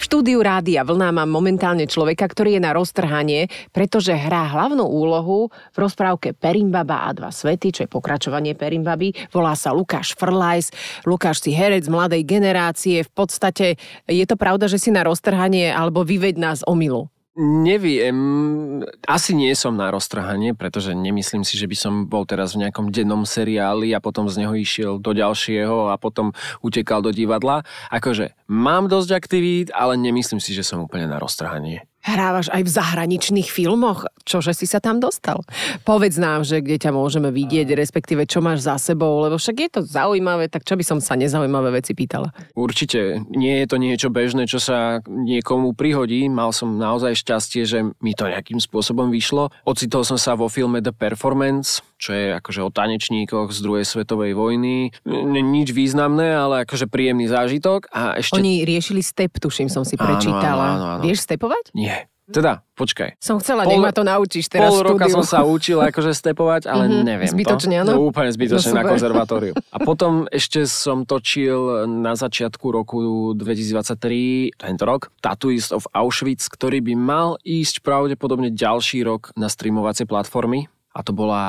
V 0.00 0.08
štúdiu 0.08 0.40
Rádia 0.40 0.80
Vlna 0.80 1.12
mám 1.12 1.28
momentálne 1.28 1.84
človeka, 1.84 2.24
ktorý 2.24 2.56
je 2.56 2.64
na 2.64 2.72
roztrhanie, 2.72 3.52
pretože 3.68 4.16
hrá 4.16 4.48
hlavnú 4.48 4.80
úlohu 4.80 5.52
v 5.52 5.76
rozprávke 5.76 6.32
Perimbaba 6.32 7.04
a 7.04 7.12
dva 7.12 7.28
svety, 7.28 7.68
čo 7.68 7.80
je 7.84 7.92
pokračovanie 7.92 8.56
Perimbaby. 8.56 9.12
Volá 9.28 9.52
sa 9.52 9.76
Lukáš 9.76 10.16
Frlajs. 10.16 10.72
Lukáš 11.04 11.44
si 11.44 11.52
herec 11.52 11.84
mladej 11.92 12.24
generácie. 12.24 13.04
V 13.04 13.12
podstate 13.12 13.76
je 14.08 14.24
to 14.24 14.40
pravda, 14.40 14.72
že 14.72 14.80
si 14.80 14.88
na 14.88 15.04
roztrhanie 15.04 15.68
alebo 15.68 16.00
vyveď 16.00 16.40
nás 16.40 16.64
o 16.64 16.72
milu. 16.72 17.12
Neviem, 17.40 18.84
asi 19.08 19.32
nie 19.32 19.56
som 19.56 19.72
na 19.72 19.88
roztrhanie, 19.88 20.52
pretože 20.52 20.92
nemyslím 20.92 21.40
si, 21.40 21.56
že 21.56 21.64
by 21.64 21.72
som 21.72 21.94
bol 22.04 22.28
teraz 22.28 22.52
v 22.52 22.68
nejakom 22.68 22.92
dennom 22.92 23.24
seriáli 23.24 23.96
a 23.96 24.04
potom 24.04 24.28
z 24.28 24.44
neho 24.44 24.52
išiel 24.52 25.00
do 25.00 25.16
ďalšieho 25.16 25.88
a 25.88 25.96
potom 25.96 26.36
utekal 26.60 27.00
do 27.00 27.16
divadla. 27.16 27.64
Akože 27.88 28.36
mám 28.44 28.92
dosť 28.92 29.10
aktivít, 29.16 29.68
ale 29.72 29.96
nemyslím 29.96 30.36
si, 30.36 30.52
že 30.52 30.60
som 30.60 30.84
úplne 30.84 31.08
na 31.08 31.16
roztrhanie. 31.16 31.89
Hrávaš 32.00 32.48
aj 32.48 32.64
v 32.64 32.70
zahraničných 32.72 33.48
filmoch? 33.52 34.08
Čože 34.24 34.56
si 34.56 34.64
sa 34.64 34.80
tam 34.80 35.04
dostal? 35.04 35.44
Povedz 35.84 36.16
nám, 36.16 36.48
že 36.48 36.64
kde 36.64 36.80
ťa 36.80 36.96
môžeme 36.96 37.28
vidieť, 37.28 37.76
respektíve 37.76 38.24
čo 38.24 38.40
máš 38.40 38.64
za 38.64 38.80
sebou, 38.80 39.20
lebo 39.20 39.36
však 39.36 39.56
je 39.60 39.68
to 39.68 39.80
zaujímavé, 39.84 40.48
tak 40.48 40.64
čo 40.64 40.80
by 40.80 40.84
som 40.86 40.98
sa 41.04 41.12
nezaujímavé 41.20 41.76
veci 41.76 41.92
pýtala? 41.92 42.32
Určite. 42.56 43.20
Nie 43.28 43.64
je 43.64 43.66
to 43.68 43.76
niečo 43.76 44.08
bežné, 44.08 44.48
čo 44.48 44.56
sa 44.56 45.04
niekomu 45.04 45.76
prihodí. 45.76 46.24
Mal 46.32 46.56
som 46.56 46.80
naozaj 46.80 47.20
šťastie, 47.20 47.62
že 47.68 47.78
mi 48.00 48.16
to 48.16 48.32
nejakým 48.32 48.56
spôsobom 48.64 49.12
vyšlo. 49.12 49.52
Ocitol 49.68 50.08
som 50.08 50.16
sa 50.16 50.32
vo 50.32 50.48
filme 50.48 50.80
The 50.80 50.96
Performance, 50.96 51.84
čo 52.00 52.16
je 52.16 52.32
akože 52.32 52.64
o 52.64 52.72
tanečníkoch 52.72 53.52
z 53.52 53.60
druhej 53.60 53.84
svetovej 53.84 54.32
vojny. 54.32 54.88
Nič 55.04 55.76
významné, 55.76 56.32
ale 56.32 56.64
akože 56.64 56.88
príjemný 56.88 57.28
zážitok. 57.28 57.92
A 57.92 58.16
ešte... 58.16 58.40
Oni 58.40 58.64
riešili 58.64 59.04
step, 59.04 59.36
tuším, 59.36 59.68
som 59.68 59.84
si 59.84 60.00
prečítala. 60.00 60.80
Áno, 60.80 60.80
áno, 60.80 60.86
áno. 60.96 61.02
Vieš 61.04 61.28
stepovať? 61.28 61.76
Nie. 61.76 62.08
Teda, 62.30 62.62
počkaj. 62.78 63.18
Som 63.18 63.42
chcela, 63.42 63.66
pol, 63.66 63.74
nech 63.74 63.82
ma 63.82 63.90
to 63.90 64.06
naučíš 64.06 64.46
teraz 64.46 64.70
Pol 64.70 64.86
roka 64.86 65.10
som 65.10 65.26
sa 65.26 65.42
učil 65.42 65.82
akože 65.82 66.14
stepovať, 66.14 66.70
ale 66.70 66.86
mm-hmm, 66.86 67.02
neviem 67.02 67.26
Zbytočne, 67.26 67.82
to. 67.82 67.90
áno? 67.90 68.06
úplne 68.06 68.30
zbytočne 68.30 68.70
no, 68.70 68.78
na 68.78 68.84
konzervatóriu. 68.86 69.52
A 69.74 69.76
potom 69.82 70.30
ešte 70.30 70.62
som 70.70 71.02
točil 71.02 71.90
na 71.90 72.14
začiatku 72.14 72.70
roku 72.70 73.34
2023, 73.34 74.54
tento 74.54 74.84
rok, 74.86 75.10
Tattooist 75.18 75.74
of 75.74 75.90
Auschwitz, 75.90 76.46
ktorý 76.46 76.78
by 76.78 76.94
mal 76.94 77.28
ísť 77.42 77.82
pravdepodobne 77.82 78.54
ďalší 78.54 79.02
rok 79.02 79.34
na 79.34 79.50
streamovacie 79.50 80.06
platformy 80.06 80.70
a 80.90 81.00
to 81.06 81.14
bola 81.14 81.42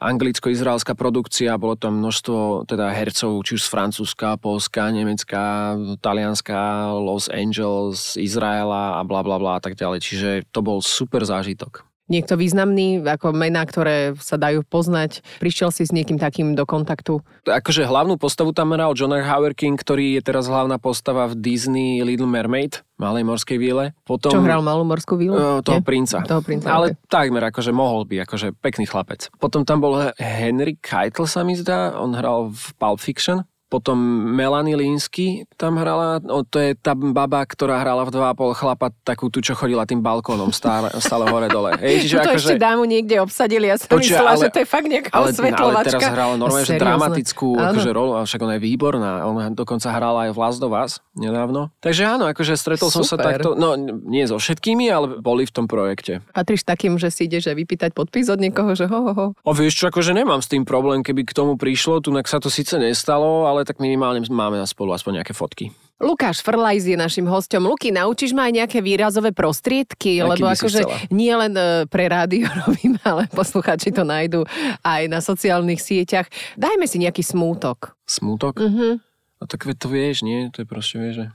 anglicko-izraelská 0.00 0.96
produkcia, 0.96 1.60
bolo 1.60 1.76
tam 1.76 2.00
množstvo 2.00 2.66
teda 2.66 2.90
hercov, 2.90 3.44
či 3.46 3.60
už 3.60 3.62
z 3.62 3.72
Francúzska, 3.72 4.40
Polska, 4.40 4.90
Nemecka, 4.90 5.76
Talianska, 6.02 6.90
Los 6.98 7.30
Angeles, 7.30 8.18
Izraela 8.18 8.98
a 8.98 9.00
bla 9.06 9.22
bla 9.22 9.38
bla 9.38 9.56
a 9.56 9.62
tak 9.62 9.78
ďalej. 9.78 10.02
Čiže 10.02 10.30
to 10.50 10.60
bol 10.64 10.82
super 10.82 11.22
zážitok. 11.22 11.85
Niekto 12.06 12.38
významný, 12.38 13.02
ako 13.02 13.34
mená, 13.34 13.66
ktoré 13.66 14.14
sa 14.22 14.38
dajú 14.38 14.62
poznať. 14.62 15.26
Prišiel 15.42 15.74
si 15.74 15.82
s 15.82 15.90
niekým 15.90 16.22
takým 16.22 16.54
do 16.54 16.62
kontaktu? 16.62 17.18
Akože 17.42 17.82
hlavnú 17.82 18.14
postavu 18.14 18.54
tam 18.54 18.70
hral 18.78 18.94
John 18.94 19.10
Howard 19.10 19.58
King, 19.58 19.74
ktorý 19.74 20.14
je 20.14 20.22
teraz 20.22 20.46
hlavná 20.46 20.78
postava 20.78 21.26
v 21.26 21.34
Disney 21.34 22.06
Little 22.06 22.30
Mermaid, 22.30 22.86
Malej 22.96 23.26
morskej 23.26 23.58
víle. 23.58 23.90
Potom, 24.06 24.30
Čo 24.30 24.40
hral 24.40 24.62
Malú 24.62 24.86
morskú 24.86 25.18
vílu? 25.18 25.34
Uh, 25.34 25.58
toho 25.66 25.82
Nie? 25.82 25.84
princa. 25.84 26.22
Toho 26.22 26.40
princa, 26.46 26.70
Ale 26.70 26.94
okay. 26.94 27.10
takmer, 27.10 27.42
akože 27.50 27.74
mohol 27.74 28.06
by, 28.06 28.22
akože 28.22 28.54
pekný 28.54 28.86
chlapec. 28.86 29.26
Potom 29.42 29.66
tam 29.66 29.82
bol 29.82 30.14
Henry 30.16 30.78
Keitel, 30.78 31.26
sa 31.26 31.42
mi 31.42 31.58
zdá, 31.58 31.98
on 31.98 32.14
hral 32.14 32.54
v 32.54 32.64
Pulp 32.78 33.02
Fiction. 33.02 33.42
Potom 33.66 33.98
Melanie 34.32 34.78
Linsky 34.78 35.42
tam 35.58 35.74
hrala, 35.74 36.22
no, 36.22 36.46
to 36.46 36.62
je 36.62 36.78
tá 36.78 36.94
baba, 36.94 37.42
ktorá 37.42 37.82
hrala 37.82 38.06
v 38.06 38.14
2,5 38.14 38.60
chlapa, 38.62 38.86
takú 39.02 39.26
tu, 39.26 39.42
čo 39.42 39.58
chodila 39.58 39.82
tým 39.82 39.98
balkónom 39.98 40.54
stále, 40.54 40.86
stále 41.02 41.26
hore 41.26 41.50
dole. 41.50 41.74
Hej, 41.82 41.94
čiže 42.06 42.16
to 42.22 42.30
ako, 42.30 42.38
ešte 42.38 42.54
že... 42.54 42.62
dámu 42.62 42.82
niekde 42.86 43.16
obsadili, 43.18 43.66
ja 43.66 43.76
som 43.80 43.90
Počuva, 43.90 44.02
myslela, 44.02 44.30
ale, 44.30 44.42
že 44.42 44.48
to 44.54 44.58
je 44.62 44.68
fakt 44.68 44.86
nejaká 44.86 45.10
ale, 45.10 45.28
ale 45.34 45.82
teraz 45.82 46.02
hrala 46.06 46.34
normálne, 46.38 46.66
že 46.66 46.78
dramatickú 46.78 47.48
akože 47.58 47.90
rolu, 47.90 48.12
a 48.18 48.20
však 48.22 48.40
ona 48.42 48.54
je 48.58 48.62
výborná. 48.62 49.10
Ona 49.26 49.44
dokonca 49.50 49.88
hrala 49.90 50.28
aj 50.28 50.30
v 50.34 50.38
Last 50.38 50.60
of 50.62 50.72
Us 50.72 50.92
nedávno. 51.16 51.72
Takže 51.80 52.02
áno, 52.04 52.28
akože 52.28 52.54
stretol 52.54 52.92
Super. 52.92 52.96
som 53.00 53.04
sa 53.04 53.16
takto, 53.16 53.56
no 53.56 53.74
nie 54.06 54.28
so 54.28 54.36
všetkými, 54.36 54.86
ale 54.92 55.18
boli 55.18 55.48
v 55.48 55.52
tom 55.52 55.64
projekte. 55.64 56.20
Patríš 56.36 56.62
takým, 56.68 57.00
že 57.00 57.08
si 57.08 57.24
ideš 57.24 57.48
vypýtať 57.48 57.96
podpis 57.96 58.28
od 58.28 58.36
niekoho, 58.36 58.76
že 58.76 58.84
ho, 58.84 58.98
ho, 59.00 59.12
ho. 59.16 59.26
O 59.32 59.52
vieš 59.56 59.80
čo, 59.80 59.84
akože 59.88 60.12
nemám 60.12 60.44
s 60.44 60.52
tým 60.52 60.68
problém, 60.68 61.00
keby 61.00 61.24
k 61.24 61.32
tomu 61.32 61.56
prišlo, 61.56 62.04
tu 62.04 62.12
sa 62.26 62.42
to 62.42 62.52
síce 62.52 62.76
nestalo, 62.76 63.48
ale 63.48 63.55
tak 63.64 63.80
minimálne 63.80 64.20
máme 64.26 64.60
na 64.60 64.66
spolu 64.66 64.92
aspoň 64.92 65.22
nejaké 65.22 65.32
fotky. 65.32 65.70
Lukáš 65.96 66.44
Frlajs 66.44 66.84
je 66.84 66.92
našim 66.92 67.24
hostom. 67.24 67.64
Luky, 67.64 67.88
naučíš 67.88 68.36
ma 68.36 68.44
aj 68.44 68.52
nejaké 68.60 68.78
výrazové 68.84 69.32
prostriedky, 69.32 70.20
Aký 70.20 70.28
lebo 70.28 70.44
akože 70.44 70.84
nie 71.08 71.32
len 71.32 71.56
e, 71.56 71.88
pre 71.88 72.12
rádio 72.12 72.44
robím, 72.68 73.00
ale 73.00 73.24
posluchači 73.32 73.96
to 73.96 74.04
nájdú 74.04 74.44
aj 74.84 75.08
na 75.08 75.24
sociálnych 75.24 75.80
sieťach. 75.80 76.28
Dajme 76.60 76.84
si 76.84 77.00
nejaký 77.00 77.24
smútok. 77.24 77.96
Smútok? 78.04 78.60
Mhm. 78.60 79.00
A 79.40 79.44
tak 79.48 79.64
to 79.64 79.88
vieš, 79.88 80.20
nie? 80.24 80.52
To 80.52 80.64
je 80.64 80.66
proste, 80.68 80.96
vieš, 81.00 81.14
že... 81.16 81.26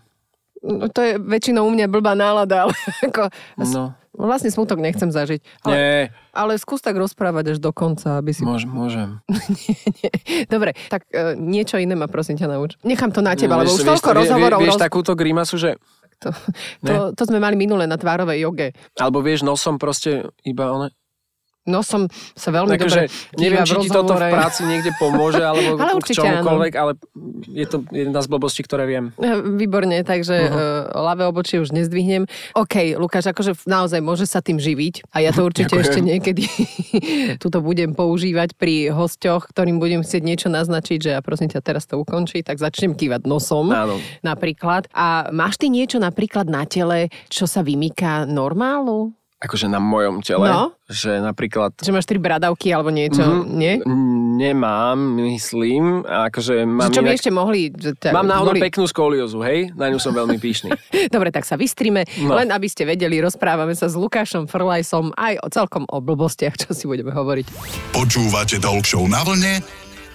No, 0.62 0.86
to 0.88 1.01
je 1.01 1.18
väčšinou 1.18 1.65
u 1.65 1.72
mňa 1.74 1.89
blbá 1.89 2.13
nálada, 2.13 2.70
ale 2.70 2.74
ako, 3.08 3.34
No, 3.58 3.98
vlastne 4.13 4.53
smutok 4.53 4.77
nechcem 4.77 5.10
zažiť. 5.10 5.41
Ale, 5.63 5.74
nie, 5.74 5.98
ale 6.32 6.53
skús 6.62 6.80
tak 6.80 6.94
rozprávať 6.94 7.53
až 7.53 7.58
do 7.58 7.74
konca, 7.74 8.22
aby 8.22 8.30
si... 8.30 8.46
môžem, 8.46 8.70
môžem. 8.82 9.18
Dobre, 10.48 10.77
tak 10.88 11.10
e, 11.10 11.34
niečo 11.34 11.77
iné 11.77 11.98
ma 11.98 12.06
prosím 12.06 12.38
ťa 12.38 12.48
nauč. 12.48 12.77
Nechám 12.84 13.10
to 13.10 13.20
na 13.20 13.34
teba, 13.34 13.58
lebo 13.58 13.72
Vieš- 13.72 13.74
už 13.74 13.82
vieš- 13.82 13.89
toľko 13.98 14.06
vie- 14.06 14.13
vie- 14.13 14.22
rozhovorov... 14.22 14.60
Vieš 14.62 14.75
roz- 14.75 14.84
takúto 14.84 15.12
grimasu, 15.18 15.56
že... 15.58 15.72
To, 16.22 16.30
to, 16.86 16.94
to 17.18 17.24
sme 17.25 17.41
mali 17.41 17.58
minule 17.58 17.89
na 17.89 17.98
tvárovej 17.98 18.46
joge. 18.46 18.77
Alebo 18.94 19.25
vieš, 19.25 19.41
nosom 19.41 19.82
proste 19.82 20.30
iba 20.46 20.70
one... 20.70 20.94
No 21.70 21.86
som 21.86 22.10
sa 22.34 22.50
veľmi 22.50 22.74
Takže 22.74 23.06
dobre 23.06 23.38
neviem, 23.38 23.62
či 23.70 23.77
ti 23.86 23.89
toto 23.94 24.18
v 24.18 24.34
práci 24.34 24.65
niekde 24.65 24.98
pomôže, 24.98 25.46
alebo 25.46 25.77
Ale 25.82 26.01
k 26.01 26.18
čomukoľvek, 26.18 26.74
ale 26.74 26.98
je 27.53 27.65
to 27.70 27.86
jedna 27.94 28.25
z 28.25 28.27
blbostí, 28.34 28.65
ktoré 28.65 28.89
viem. 28.89 29.13
E, 29.22 29.30
Výborne, 29.62 30.01
takže 30.01 30.50
uh-huh. 30.50 30.89
uh, 30.89 31.06
ľavé 31.06 31.30
obočie 31.30 31.62
už 31.62 31.70
nezdvihnem. 31.70 32.25
OK, 32.58 32.98
Lukáš, 32.98 33.30
akože 33.30 33.62
naozaj 33.70 34.01
môže 34.01 34.25
sa 34.25 34.41
tým 34.41 34.58
živiť 34.58 35.06
a 35.13 35.22
ja 35.22 35.30
to 35.30 35.46
určite 35.46 35.77
ešte 35.77 36.01
niekedy 36.01 36.50
tuto 37.44 37.62
budem 37.62 37.94
používať 37.94 38.58
pri 38.58 38.89
hosťoch, 38.89 39.53
ktorým 39.53 39.77
budem 39.77 40.01
chcieť 40.01 40.22
niečo 40.25 40.50
naznačiť, 40.50 40.98
že 40.98 41.10
ja 41.13 41.22
prosím 41.22 41.53
ťa 41.53 41.62
teraz 41.62 41.86
to 41.86 42.01
ukončí, 42.01 42.41
tak 42.41 42.58
začnem 42.58 42.98
kývať 42.98 43.30
nosom 43.30 43.70
Áno. 43.70 44.01
napríklad. 44.25 44.89
A 44.98 45.30
máš 45.30 45.62
ty 45.62 45.70
niečo 45.70 46.01
napríklad 46.01 46.50
na 46.50 46.65
tele, 46.65 47.13
čo 47.30 47.46
sa 47.46 47.62
vymýka 47.62 48.25
normálu? 48.25 49.13
Akože 49.41 49.65
na 49.65 49.77
mojom 49.77 50.21
tele. 50.21 50.45
No. 50.45 50.77
Že 50.86 51.17
napríklad 51.19 51.74
Že 51.75 51.91
máš 51.91 52.05
tri 52.05 52.15
bradavky 52.15 52.69
alebo 52.69 52.88
niečo, 52.88 53.19
Mhm. 53.19 53.41
nie? 53.51 53.74
nemám, 54.38 54.98
myslím. 55.19 56.01
Akože 56.01 56.62
mám, 56.63 56.88
Že 56.88 56.93
čo 56.93 57.01
by 57.01 57.07
inak- 57.07 57.17
ešte 57.17 57.31
mohli? 57.31 57.60
Ťa 57.69 58.10
mám 58.12 58.27
náhodou 58.27 58.53
boli- 58.53 58.62
peknú 58.62 58.86
skoliózu, 58.86 59.41
hej? 59.41 59.74
Na 59.74 59.88
ňu 59.88 59.98
som 59.98 60.12
veľmi 60.12 60.38
píšny. 60.38 60.69
Dobre, 61.15 61.29
tak 61.29 61.43
sa 61.43 61.55
vystrime. 61.55 62.05
No. 62.19 62.31
No. 62.31 62.38
Len 62.38 62.48
aby 62.48 62.65
ste 62.65 62.86
vedeli, 62.86 63.17
rozprávame 63.17 63.74
sa 63.74 63.86
s 63.86 63.93
Lukášom 63.93 64.45
Frlajsom 64.45 65.10
aj 65.12 65.41
o 65.41 65.48
celkom 65.48 65.83
o 65.86 65.98
blbostiach, 65.98 66.55
čo 66.55 66.71
si 66.71 66.86
budeme 66.86 67.10
hovoriť. 67.10 67.45
Počúvate 67.91 68.55
Talk 68.57 68.86
Show 68.86 69.05
na 69.05 69.21
vlne 69.21 69.57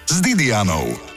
s 0.05 0.17
Didianou. 0.19 1.16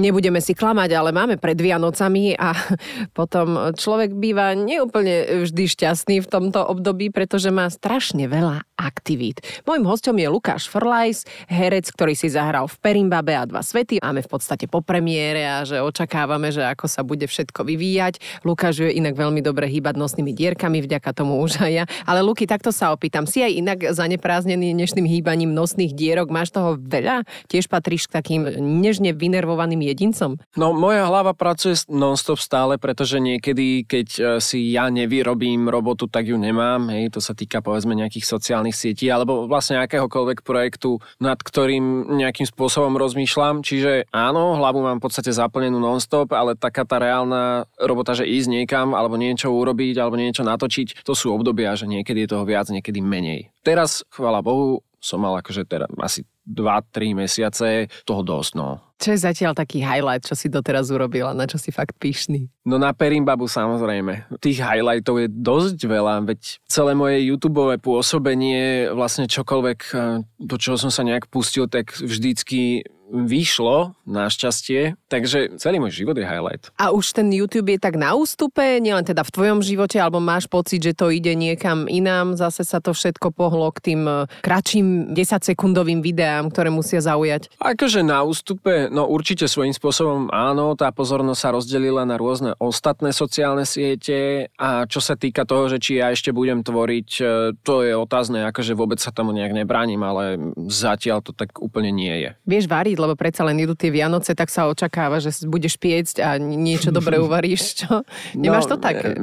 Nebudeme 0.00 0.40
si 0.40 0.56
klamať, 0.56 0.90
ale 0.96 1.12
máme 1.12 1.36
pred 1.36 1.60
Vianocami 1.60 2.32
a 2.32 2.56
potom 3.18 3.76
človek 3.76 4.16
býva 4.16 4.56
neúplne 4.56 5.44
vždy 5.44 5.64
šťastný 5.68 6.24
v 6.24 6.30
tomto 6.30 6.64
období, 6.64 7.12
pretože 7.12 7.52
má 7.52 7.68
strašne 7.68 8.24
veľa 8.24 8.64
aktivít. 8.80 9.44
Mojím 9.68 9.84
hostom 9.84 10.16
je 10.16 10.28
Lukáš 10.32 10.72
Frlajs, 10.72 11.28
herec, 11.52 11.92
ktorý 11.92 12.16
si 12.16 12.32
zahral 12.32 12.64
v 12.64 12.76
Perimbabe 12.80 13.36
a 13.36 13.44
dva 13.44 13.60
svety. 13.60 14.00
Máme 14.00 14.24
v 14.24 14.30
podstate 14.32 14.64
po 14.64 14.80
premiére 14.80 15.44
a 15.44 15.68
že 15.68 15.84
očakávame, 15.84 16.48
že 16.48 16.64
ako 16.64 16.88
sa 16.88 17.04
bude 17.04 17.28
všetko 17.28 17.68
vyvíjať. 17.68 18.42
Lukáš 18.48 18.88
je 18.88 18.96
inak 18.96 19.12
veľmi 19.12 19.44
dobre 19.44 19.68
hýbať 19.68 20.00
nosnými 20.00 20.32
dierkami, 20.32 20.80
vďaka 20.80 21.12
tomu 21.12 21.36
už 21.44 21.60
aj 21.60 21.72
ja. 21.72 21.84
Ale 22.08 22.24
Luky, 22.24 22.48
takto 22.48 22.72
sa 22.72 22.96
opýtam. 22.96 23.28
Si 23.28 23.44
aj 23.44 23.52
inak 23.52 23.78
zanepráznený 23.92 24.72
dnešným 24.72 25.04
hýbaním 25.04 25.52
nosných 25.52 25.92
dierok? 25.92 26.32
Máš 26.32 26.56
toho 26.56 26.80
veľa? 26.80 27.28
Tiež 27.52 27.68
patríš 27.68 28.08
k 28.08 28.16
takým 28.16 28.42
nežne 28.80 29.12
vynervovaným 29.12 29.84
jedincom? 29.84 30.40
No, 30.56 30.72
moja 30.72 31.04
hlava 31.04 31.36
pracuje 31.36 31.76
non-stop 31.90 32.40
stále, 32.40 32.80
pretože 32.80 33.20
niekedy, 33.20 33.84
keď 33.84 34.08
e, 34.16 34.20
si 34.38 34.72
ja 34.72 34.88
nevyrobím 34.88 35.68
robotu, 35.68 36.06
tak 36.06 36.30
ju 36.30 36.38
nemám. 36.38 36.88
Hej, 36.94 37.18
to 37.18 37.20
sa 37.20 37.36
týka 37.36 37.60
povedzme 37.60 37.92
nejakých 37.92 38.24
sociálnych 38.24 38.69
sietí 38.74 39.06
alebo 39.08 39.46
vlastne 39.46 39.80
akéhokoľvek 39.82 40.42
projektu, 40.42 40.98
nad 41.18 41.38
ktorým 41.40 42.16
nejakým 42.18 42.46
spôsobom 42.48 42.96
rozmýšľam. 42.96 43.62
Čiže 43.62 44.10
áno, 44.10 44.58
hlavu 44.58 44.82
mám 44.82 44.98
v 44.98 45.04
podstate 45.08 45.34
zaplnenú 45.34 45.78
non-stop, 45.78 46.32
ale 46.34 46.58
taká 46.58 46.82
tá 46.84 46.98
reálna 46.98 47.64
robota, 47.78 48.16
že 48.16 48.28
ísť 48.28 48.48
niekam 48.50 48.92
alebo 48.92 49.16
niečo 49.16 49.52
urobiť 49.52 49.94
alebo 50.00 50.18
niečo 50.18 50.42
natočiť, 50.42 51.02
to 51.06 51.12
sú 51.14 51.32
obdobia, 51.32 51.76
že 51.78 51.86
niekedy 51.86 52.24
je 52.24 52.32
toho 52.36 52.44
viac, 52.44 52.68
niekedy 52.68 53.00
menej. 53.00 53.52
Teraz, 53.60 54.02
chvála 54.08 54.40
Bohu, 54.40 54.80
som 55.00 55.18
mal 55.18 55.34
akože 55.40 55.64
teda 55.64 55.88
asi 55.98 56.22
2-3 56.44 57.16
mesiace 57.16 57.88
toho 58.04 58.20
dosť, 58.20 58.52
no. 58.54 58.78
Čo 59.00 59.16
je 59.16 59.24
zatiaľ 59.24 59.56
taký 59.56 59.80
highlight, 59.80 60.28
čo 60.28 60.36
si 60.36 60.52
doteraz 60.52 60.92
urobila, 60.92 61.32
na 61.32 61.48
čo 61.48 61.56
si 61.56 61.72
fakt 61.72 61.96
pyšný? 61.96 62.52
No 62.68 62.76
na 62.76 62.92
Perimbabu 62.92 63.48
samozrejme. 63.48 64.28
Tých 64.44 64.60
highlightov 64.60 65.24
je 65.24 65.28
dosť 65.32 65.78
veľa, 65.88 66.28
veď 66.28 66.60
celé 66.68 66.92
moje 66.92 67.24
YouTube 67.24 67.64
pôsobenie, 67.80 68.92
vlastne 68.92 69.24
čokoľvek, 69.24 69.80
eh, 69.96 70.20
do 70.36 70.56
čoho 70.60 70.76
som 70.76 70.92
sa 70.92 71.00
nejak 71.00 71.32
pustil, 71.32 71.64
tak 71.64 71.96
vždycky 71.96 72.84
vyšlo, 73.10 73.98
našťastie. 74.06 74.94
Takže 75.10 75.58
celý 75.58 75.82
môj 75.82 75.92
život 75.92 76.14
je 76.14 76.22
highlight. 76.22 76.70
A 76.78 76.94
už 76.94 77.12
ten 77.12 77.26
YouTube 77.34 77.74
je 77.74 77.82
tak 77.82 77.98
na 77.98 78.14
ústupe, 78.14 78.62
nielen 78.78 79.02
teda 79.02 79.26
v 79.26 79.34
tvojom 79.34 79.60
živote, 79.60 79.98
alebo 79.98 80.22
máš 80.22 80.46
pocit, 80.46 80.78
že 80.78 80.94
to 80.94 81.10
ide 81.10 81.34
niekam 81.34 81.90
inám, 81.90 82.38
zase 82.38 82.62
sa 82.62 82.78
to 82.78 82.94
všetko 82.94 83.34
pohlo 83.34 83.66
k 83.74 83.92
tým 83.92 84.02
eh, 84.06 84.26
kratším 84.46 85.12
10-sekundovým 85.12 86.00
videám, 86.00 86.54
ktoré 86.54 86.70
musia 86.70 87.02
zaujať. 87.02 87.50
Akože 87.58 88.06
na 88.06 88.22
ústupe, 88.22 88.86
no 88.88 89.10
určite 89.10 89.50
svojím 89.50 89.74
spôsobom 89.74 90.30
áno, 90.30 90.78
tá 90.78 90.94
pozornosť 90.94 91.40
sa 91.40 91.50
rozdelila 91.50 92.06
na 92.06 92.14
rôzne 92.14 92.54
ostatné 92.62 93.10
sociálne 93.10 93.66
siete 93.66 94.48
a 94.54 94.86
čo 94.86 95.02
sa 95.02 95.18
týka 95.18 95.42
toho, 95.42 95.66
že 95.66 95.82
či 95.82 95.98
ja 95.98 96.14
ešte 96.14 96.30
budem 96.30 96.62
tvoriť, 96.62 97.10
eh, 97.18 97.26
to 97.66 97.82
je 97.82 97.92
otázne, 97.98 98.46
akože 98.46 98.78
vôbec 98.78 99.02
sa 99.02 99.10
tomu 99.10 99.34
nejak 99.34 99.56
nebránim, 99.56 99.98
ale 100.06 100.38
zatiaľ 100.70 101.24
to 101.26 101.34
tak 101.34 101.58
úplne 101.58 101.90
nie 101.90 102.14
je. 102.22 102.30
Vieš 102.46 102.70
variť, 102.70 102.99
lebo 103.00 103.14
predsa 103.14 103.42
len 103.42 103.56
idú 103.58 103.72
tie 103.72 103.88
Vianoce, 103.88 104.30
tak 104.30 104.46
sa 104.46 104.66
očakáva, 104.66 105.16
že 105.16 105.32
budeš 105.44 105.74
piecť 105.74 106.20
a 106.20 106.36
niečo 106.36 106.90
dobre 106.90 107.16
uvaríš, 107.26 107.80
čo? 107.80 108.04
Nemáš 108.34 108.66
to 108.66 108.76
tak? 108.76 109.00
e, 109.00 109.16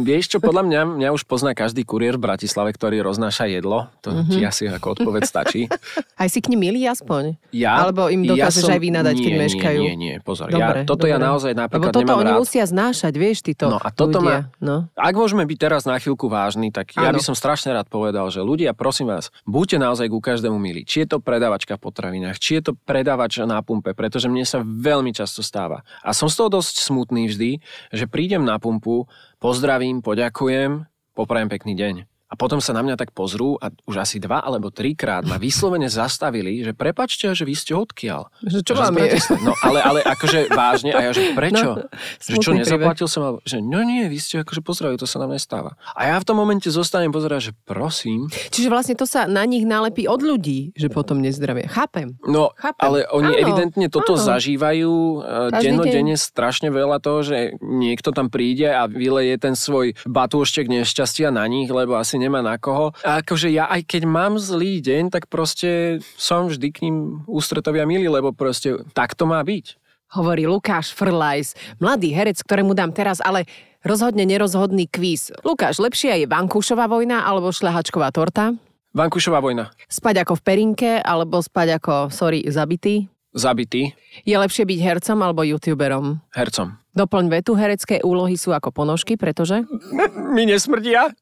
Vieš 0.00 0.24
čo, 0.28 0.38
podľa 0.38 0.62
mňa, 0.62 0.80
mňa 0.96 1.08
už 1.10 1.24
pozná 1.24 1.52
každý 1.52 1.82
kuriér 1.82 2.14
v 2.14 2.24
Bratislave, 2.24 2.70
ktorý 2.70 3.02
roznáša 3.02 3.46
jedlo. 3.46 3.90
To 4.00 4.14
Mhm. 4.14 4.30
ti 4.30 4.40
asi 4.40 4.62
ako 4.66 4.94
odpoveď 4.94 5.22
stačí. 5.22 5.66
Aj 6.16 6.26
si 6.26 6.38
k 6.38 6.48
nim 6.48 6.62
milý 6.62 6.86
aspoň? 6.86 7.36
Ja, 7.50 7.82
Alebo 7.82 8.06
im 8.06 8.24
dokážeš 8.24 8.62
som- 8.62 8.72
aj 8.72 8.80
vynadať, 8.80 9.16
keď 9.16 9.32
nie, 9.32 9.42
meškajú? 9.42 9.80
Nie, 9.80 9.92
nie, 9.92 9.96
nie, 9.96 10.14
pozor. 10.18 10.48
Dobre, 10.48 10.80
ja, 10.80 10.86
toto 10.86 11.04
ja 11.04 11.16
dobre. 11.16 11.26
naozaj 11.26 11.50
Lebo 11.50 11.60
napríklad 11.60 11.90
toto 11.90 12.00
nemám 12.02 12.18
oni 12.18 12.30
rád. 12.30 12.40
musia 12.40 12.64
znášať, 12.64 13.12
vieš, 13.14 13.38
títo 13.42 13.64
No 13.66 13.76
a 13.76 13.88
toto 13.90 14.18
ľudia. 14.18 14.24
ma- 14.24 14.44
No. 14.58 14.76
Ak 14.94 15.12
môžeme 15.12 15.42
byť 15.42 15.58
teraz 15.58 15.82
na 15.82 15.96
chvíľku 15.96 16.26
vážni, 16.26 16.70
tak 16.70 16.92
ja 16.92 17.10
Áno. 17.10 17.16
by 17.16 17.22
som 17.22 17.34
strašne 17.34 17.70
rád 17.70 17.86
povedal, 17.86 18.26
že 18.26 18.40
ľudia, 18.40 18.72
prosím 18.72 19.08
vás, 19.08 19.28
buďte 19.44 19.76
naozaj 19.76 20.06
ku 20.06 20.18
každému 20.18 20.56
milí. 20.56 20.82
Či 20.82 21.02
je 21.02 21.08
to 21.08 21.18
predávačka 21.18 21.74
v 21.74 21.82
potravinách, 21.82 22.36
či 22.36 22.56
je 22.56 22.62
to 22.62 22.72
predávač 23.16 23.40
na 23.48 23.64
pumpe, 23.64 23.96
pretože 23.96 24.28
mne 24.28 24.44
sa 24.44 24.60
veľmi 24.60 25.08
často 25.16 25.40
stáva. 25.40 25.80
A 26.04 26.12
som 26.12 26.28
z 26.28 26.36
toho 26.36 26.52
dosť 26.52 26.84
smutný 26.84 27.32
vždy, 27.32 27.64
že 27.88 28.04
prídem 28.04 28.44
na 28.44 28.60
pumpu, 28.60 29.08
pozdravím, 29.40 30.04
poďakujem, 30.04 30.84
poprajem 31.16 31.48
pekný 31.48 31.72
deň. 31.72 32.15
A 32.26 32.34
potom 32.34 32.58
sa 32.58 32.74
na 32.74 32.82
mňa 32.82 32.98
tak 32.98 33.14
pozrú 33.14 33.54
a 33.62 33.70
už 33.86 34.02
asi 34.02 34.18
dva 34.18 34.42
alebo 34.42 34.74
trikrát 34.74 35.22
ma 35.22 35.38
vyslovene 35.38 35.86
zastavili, 35.86 36.58
že 36.66 36.74
prepačte, 36.74 37.30
že 37.30 37.46
vy 37.46 37.54
ste 37.54 37.72
odkiaľ. 37.78 38.26
Že 38.42 38.58
čo 38.66 38.74
vám 38.74 38.98
je? 38.98 39.14
No 39.46 39.54
ale, 39.62 39.78
ale 39.78 40.00
akože 40.02 40.50
vážne 40.50 40.90
a 40.90 41.06
ja, 41.06 41.10
že 41.14 41.30
prečo? 41.38 41.86
No, 41.86 41.86
že 42.18 42.36
čo, 42.42 42.50
nezaplatil 42.50 43.06
som? 43.06 43.22
Alebo, 43.22 43.38
že 43.46 43.62
no 43.62 43.78
nie, 43.86 44.10
vy 44.10 44.18
ste 44.18 44.42
akože 44.42 44.58
pozdravujú, 44.58 45.06
to 45.06 45.08
sa 45.08 45.22
nám 45.22 45.38
nestáva. 45.38 45.78
A 45.94 46.10
ja 46.10 46.18
v 46.18 46.26
tom 46.26 46.34
momente 46.34 46.66
zostanem 46.66 47.14
pozerať, 47.14 47.50
že 47.50 47.52
prosím. 47.62 48.26
Čiže 48.50 48.68
vlastne 48.74 48.98
to 48.98 49.06
sa 49.06 49.30
na 49.30 49.46
nich 49.46 49.62
nalepí 49.62 50.10
od 50.10 50.18
ľudí, 50.18 50.74
že 50.74 50.90
potom 50.90 51.22
nezdravie. 51.22 51.70
Chápem. 51.70 52.18
No, 52.26 52.50
Chápem. 52.58 52.82
ale 52.82 52.98
Áno, 53.06 53.22
oni 53.22 53.32
evidentne 53.38 53.86
toto 53.86 54.18
áno. 54.18 54.26
zažívajú 54.26 54.92
uh, 55.22 55.54
Každý 55.54 55.62
dennodenne 55.62 56.16
strašne 56.18 56.74
veľa 56.74 56.98
toho, 56.98 57.22
že 57.22 57.54
niekto 57.62 58.10
tam 58.10 58.26
príde 58.26 58.66
a 58.66 58.90
vyleje 58.90 59.38
ten 59.38 59.54
svoj 59.54 59.94
batúštek 60.10 60.66
nešťastia 60.66 61.30
na 61.30 61.46
nich, 61.46 61.70
lebo 61.70 61.94
asi 61.94 62.15
nemá 62.18 62.44
na 62.44 62.56
koho. 62.60 62.92
A 63.06 63.22
akože 63.24 63.48
ja 63.52 63.70
aj 63.70 63.86
keď 63.86 64.02
mám 64.08 64.36
zlý 64.40 64.80
deň, 64.82 65.12
tak 65.12 65.30
proste 65.30 66.00
som 66.16 66.50
vždy 66.50 66.68
k 66.72 66.78
ním 66.88 67.22
ústretovia 67.30 67.86
milý, 67.88 68.08
lebo 68.10 68.34
proste 68.34 68.80
tak 68.96 69.16
to 69.16 69.24
má 69.24 69.40
byť. 69.40 69.78
Hovorí 70.14 70.46
Lukáš 70.46 70.94
Frlajs, 70.94 71.58
mladý 71.82 72.14
herec, 72.14 72.38
ktorému 72.38 72.78
dám 72.78 72.94
teraz, 72.94 73.18
ale 73.18 73.42
rozhodne 73.82 74.22
nerozhodný 74.22 74.86
kvíz. 74.86 75.34
Lukáš, 75.42 75.82
lepšia 75.82 76.14
je 76.22 76.30
Vankúšová 76.30 76.86
vojna 76.86 77.26
alebo 77.26 77.50
šľahačková 77.50 78.14
torta? 78.14 78.54
Vankušová 78.96 79.44
vojna. 79.44 79.74
Spať 79.92 80.24
ako 80.24 80.40
v 80.40 80.44
perinke 80.46 80.90
alebo 81.02 81.42
spať 81.42 81.82
ako, 81.82 81.94
sorry, 82.08 82.46
zabitý? 82.48 83.10
Zabitý 83.36 83.92
Je 84.24 84.32
lepšie 84.32 84.64
byť 84.64 84.80
hercom 84.80 85.20
alebo 85.20 85.44
youtuberom? 85.44 86.24
hercom. 86.32 86.80
Doplň 86.96 87.28
vetu, 87.28 87.52
herecké 87.52 88.00
úlohy 88.00 88.40
sú 88.40 88.56
ako 88.56 88.72
ponožky, 88.72 89.20
pretože... 89.20 89.68
Mi 90.34 90.48
nesmrdia? 90.48 91.12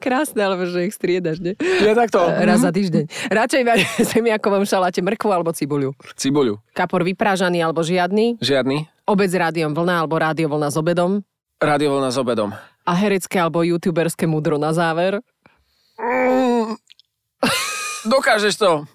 Krásne, 0.00 0.40
alebo 0.40 0.64
že 0.64 0.88
ich 0.88 0.96
striedaš, 0.96 1.44
nie? 1.44 1.52
Ja 1.84 1.92
takto. 1.92 2.24
Raz 2.48 2.64
za 2.64 2.72
týždeň. 2.72 3.28
Radšej 3.28 3.62
semiakovom 4.08 4.64
šaláte 4.72 5.04
mrkvu 5.04 5.28
alebo 5.28 5.52
cibuľu. 5.52 5.92
Cibuľu. 6.16 6.56
Kapor 6.72 7.04
vyprážaný 7.04 7.60
alebo 7.60 7.84
žiadny. 7.84 8.40
Žiadny. 8.40 8.88
Obec 9.04 9.28
rádiom 9.36 9.76
vlna 9.76 10.00
alebo 10.00 10.16
rádio 10.16 10.48
vlna 10.48 10.72
s 10.72 10.76
obedom? 10.80 11.20
Rádio 11.60 12.00
vlna 12.00 12.08
s 12.08 12.16
obedom. 12.16 12.50
A 12.88 12.92
herecké 12.96 13.36
alebo 13.36 13.60
youtuberské 13.60 14.24
mudro 14.24 14.56
na 14.56 14.72
záver? 14.72 15.20
Dokážeš 18.06 18.54
to. 18.60 18.86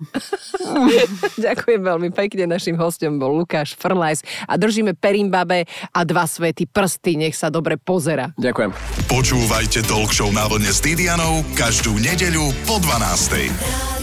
Ďakujem 1.45 1.81
veľmi 1.83 2.09
pekne. 2.15 2.47
Našim 2.47 2.79
hostom 2.79 3.19
bol 3.19 3.35
Lukáš 3.35 3.75
Frlajs 3.75 4.23
a 4.47 4.55
držíme 4.55 4.95
Perimbabe 4.95 5.67
a 5.91 5.99
dva 6.07 6.23
svety 6.23 6.69
prsty. 6.69 7.19
Nech 7.19 7.35
sa 7.35 7.51
dobre 7.51 7.75
pozera. 7.75 8.31
Ďakujem. 8.39 8.71
Počúvajte 9.11 9.83
Talk 9.87 10.11
Show 10.15 10.31
na 10.31 10.47
vlne 10.47 10.71
s 10.71 10.79
Didianou 10.79 11.43
každú 11.57 11.99
nedeľu 11.99 12.53
po 12.63 12.79
12. 12.79 14.02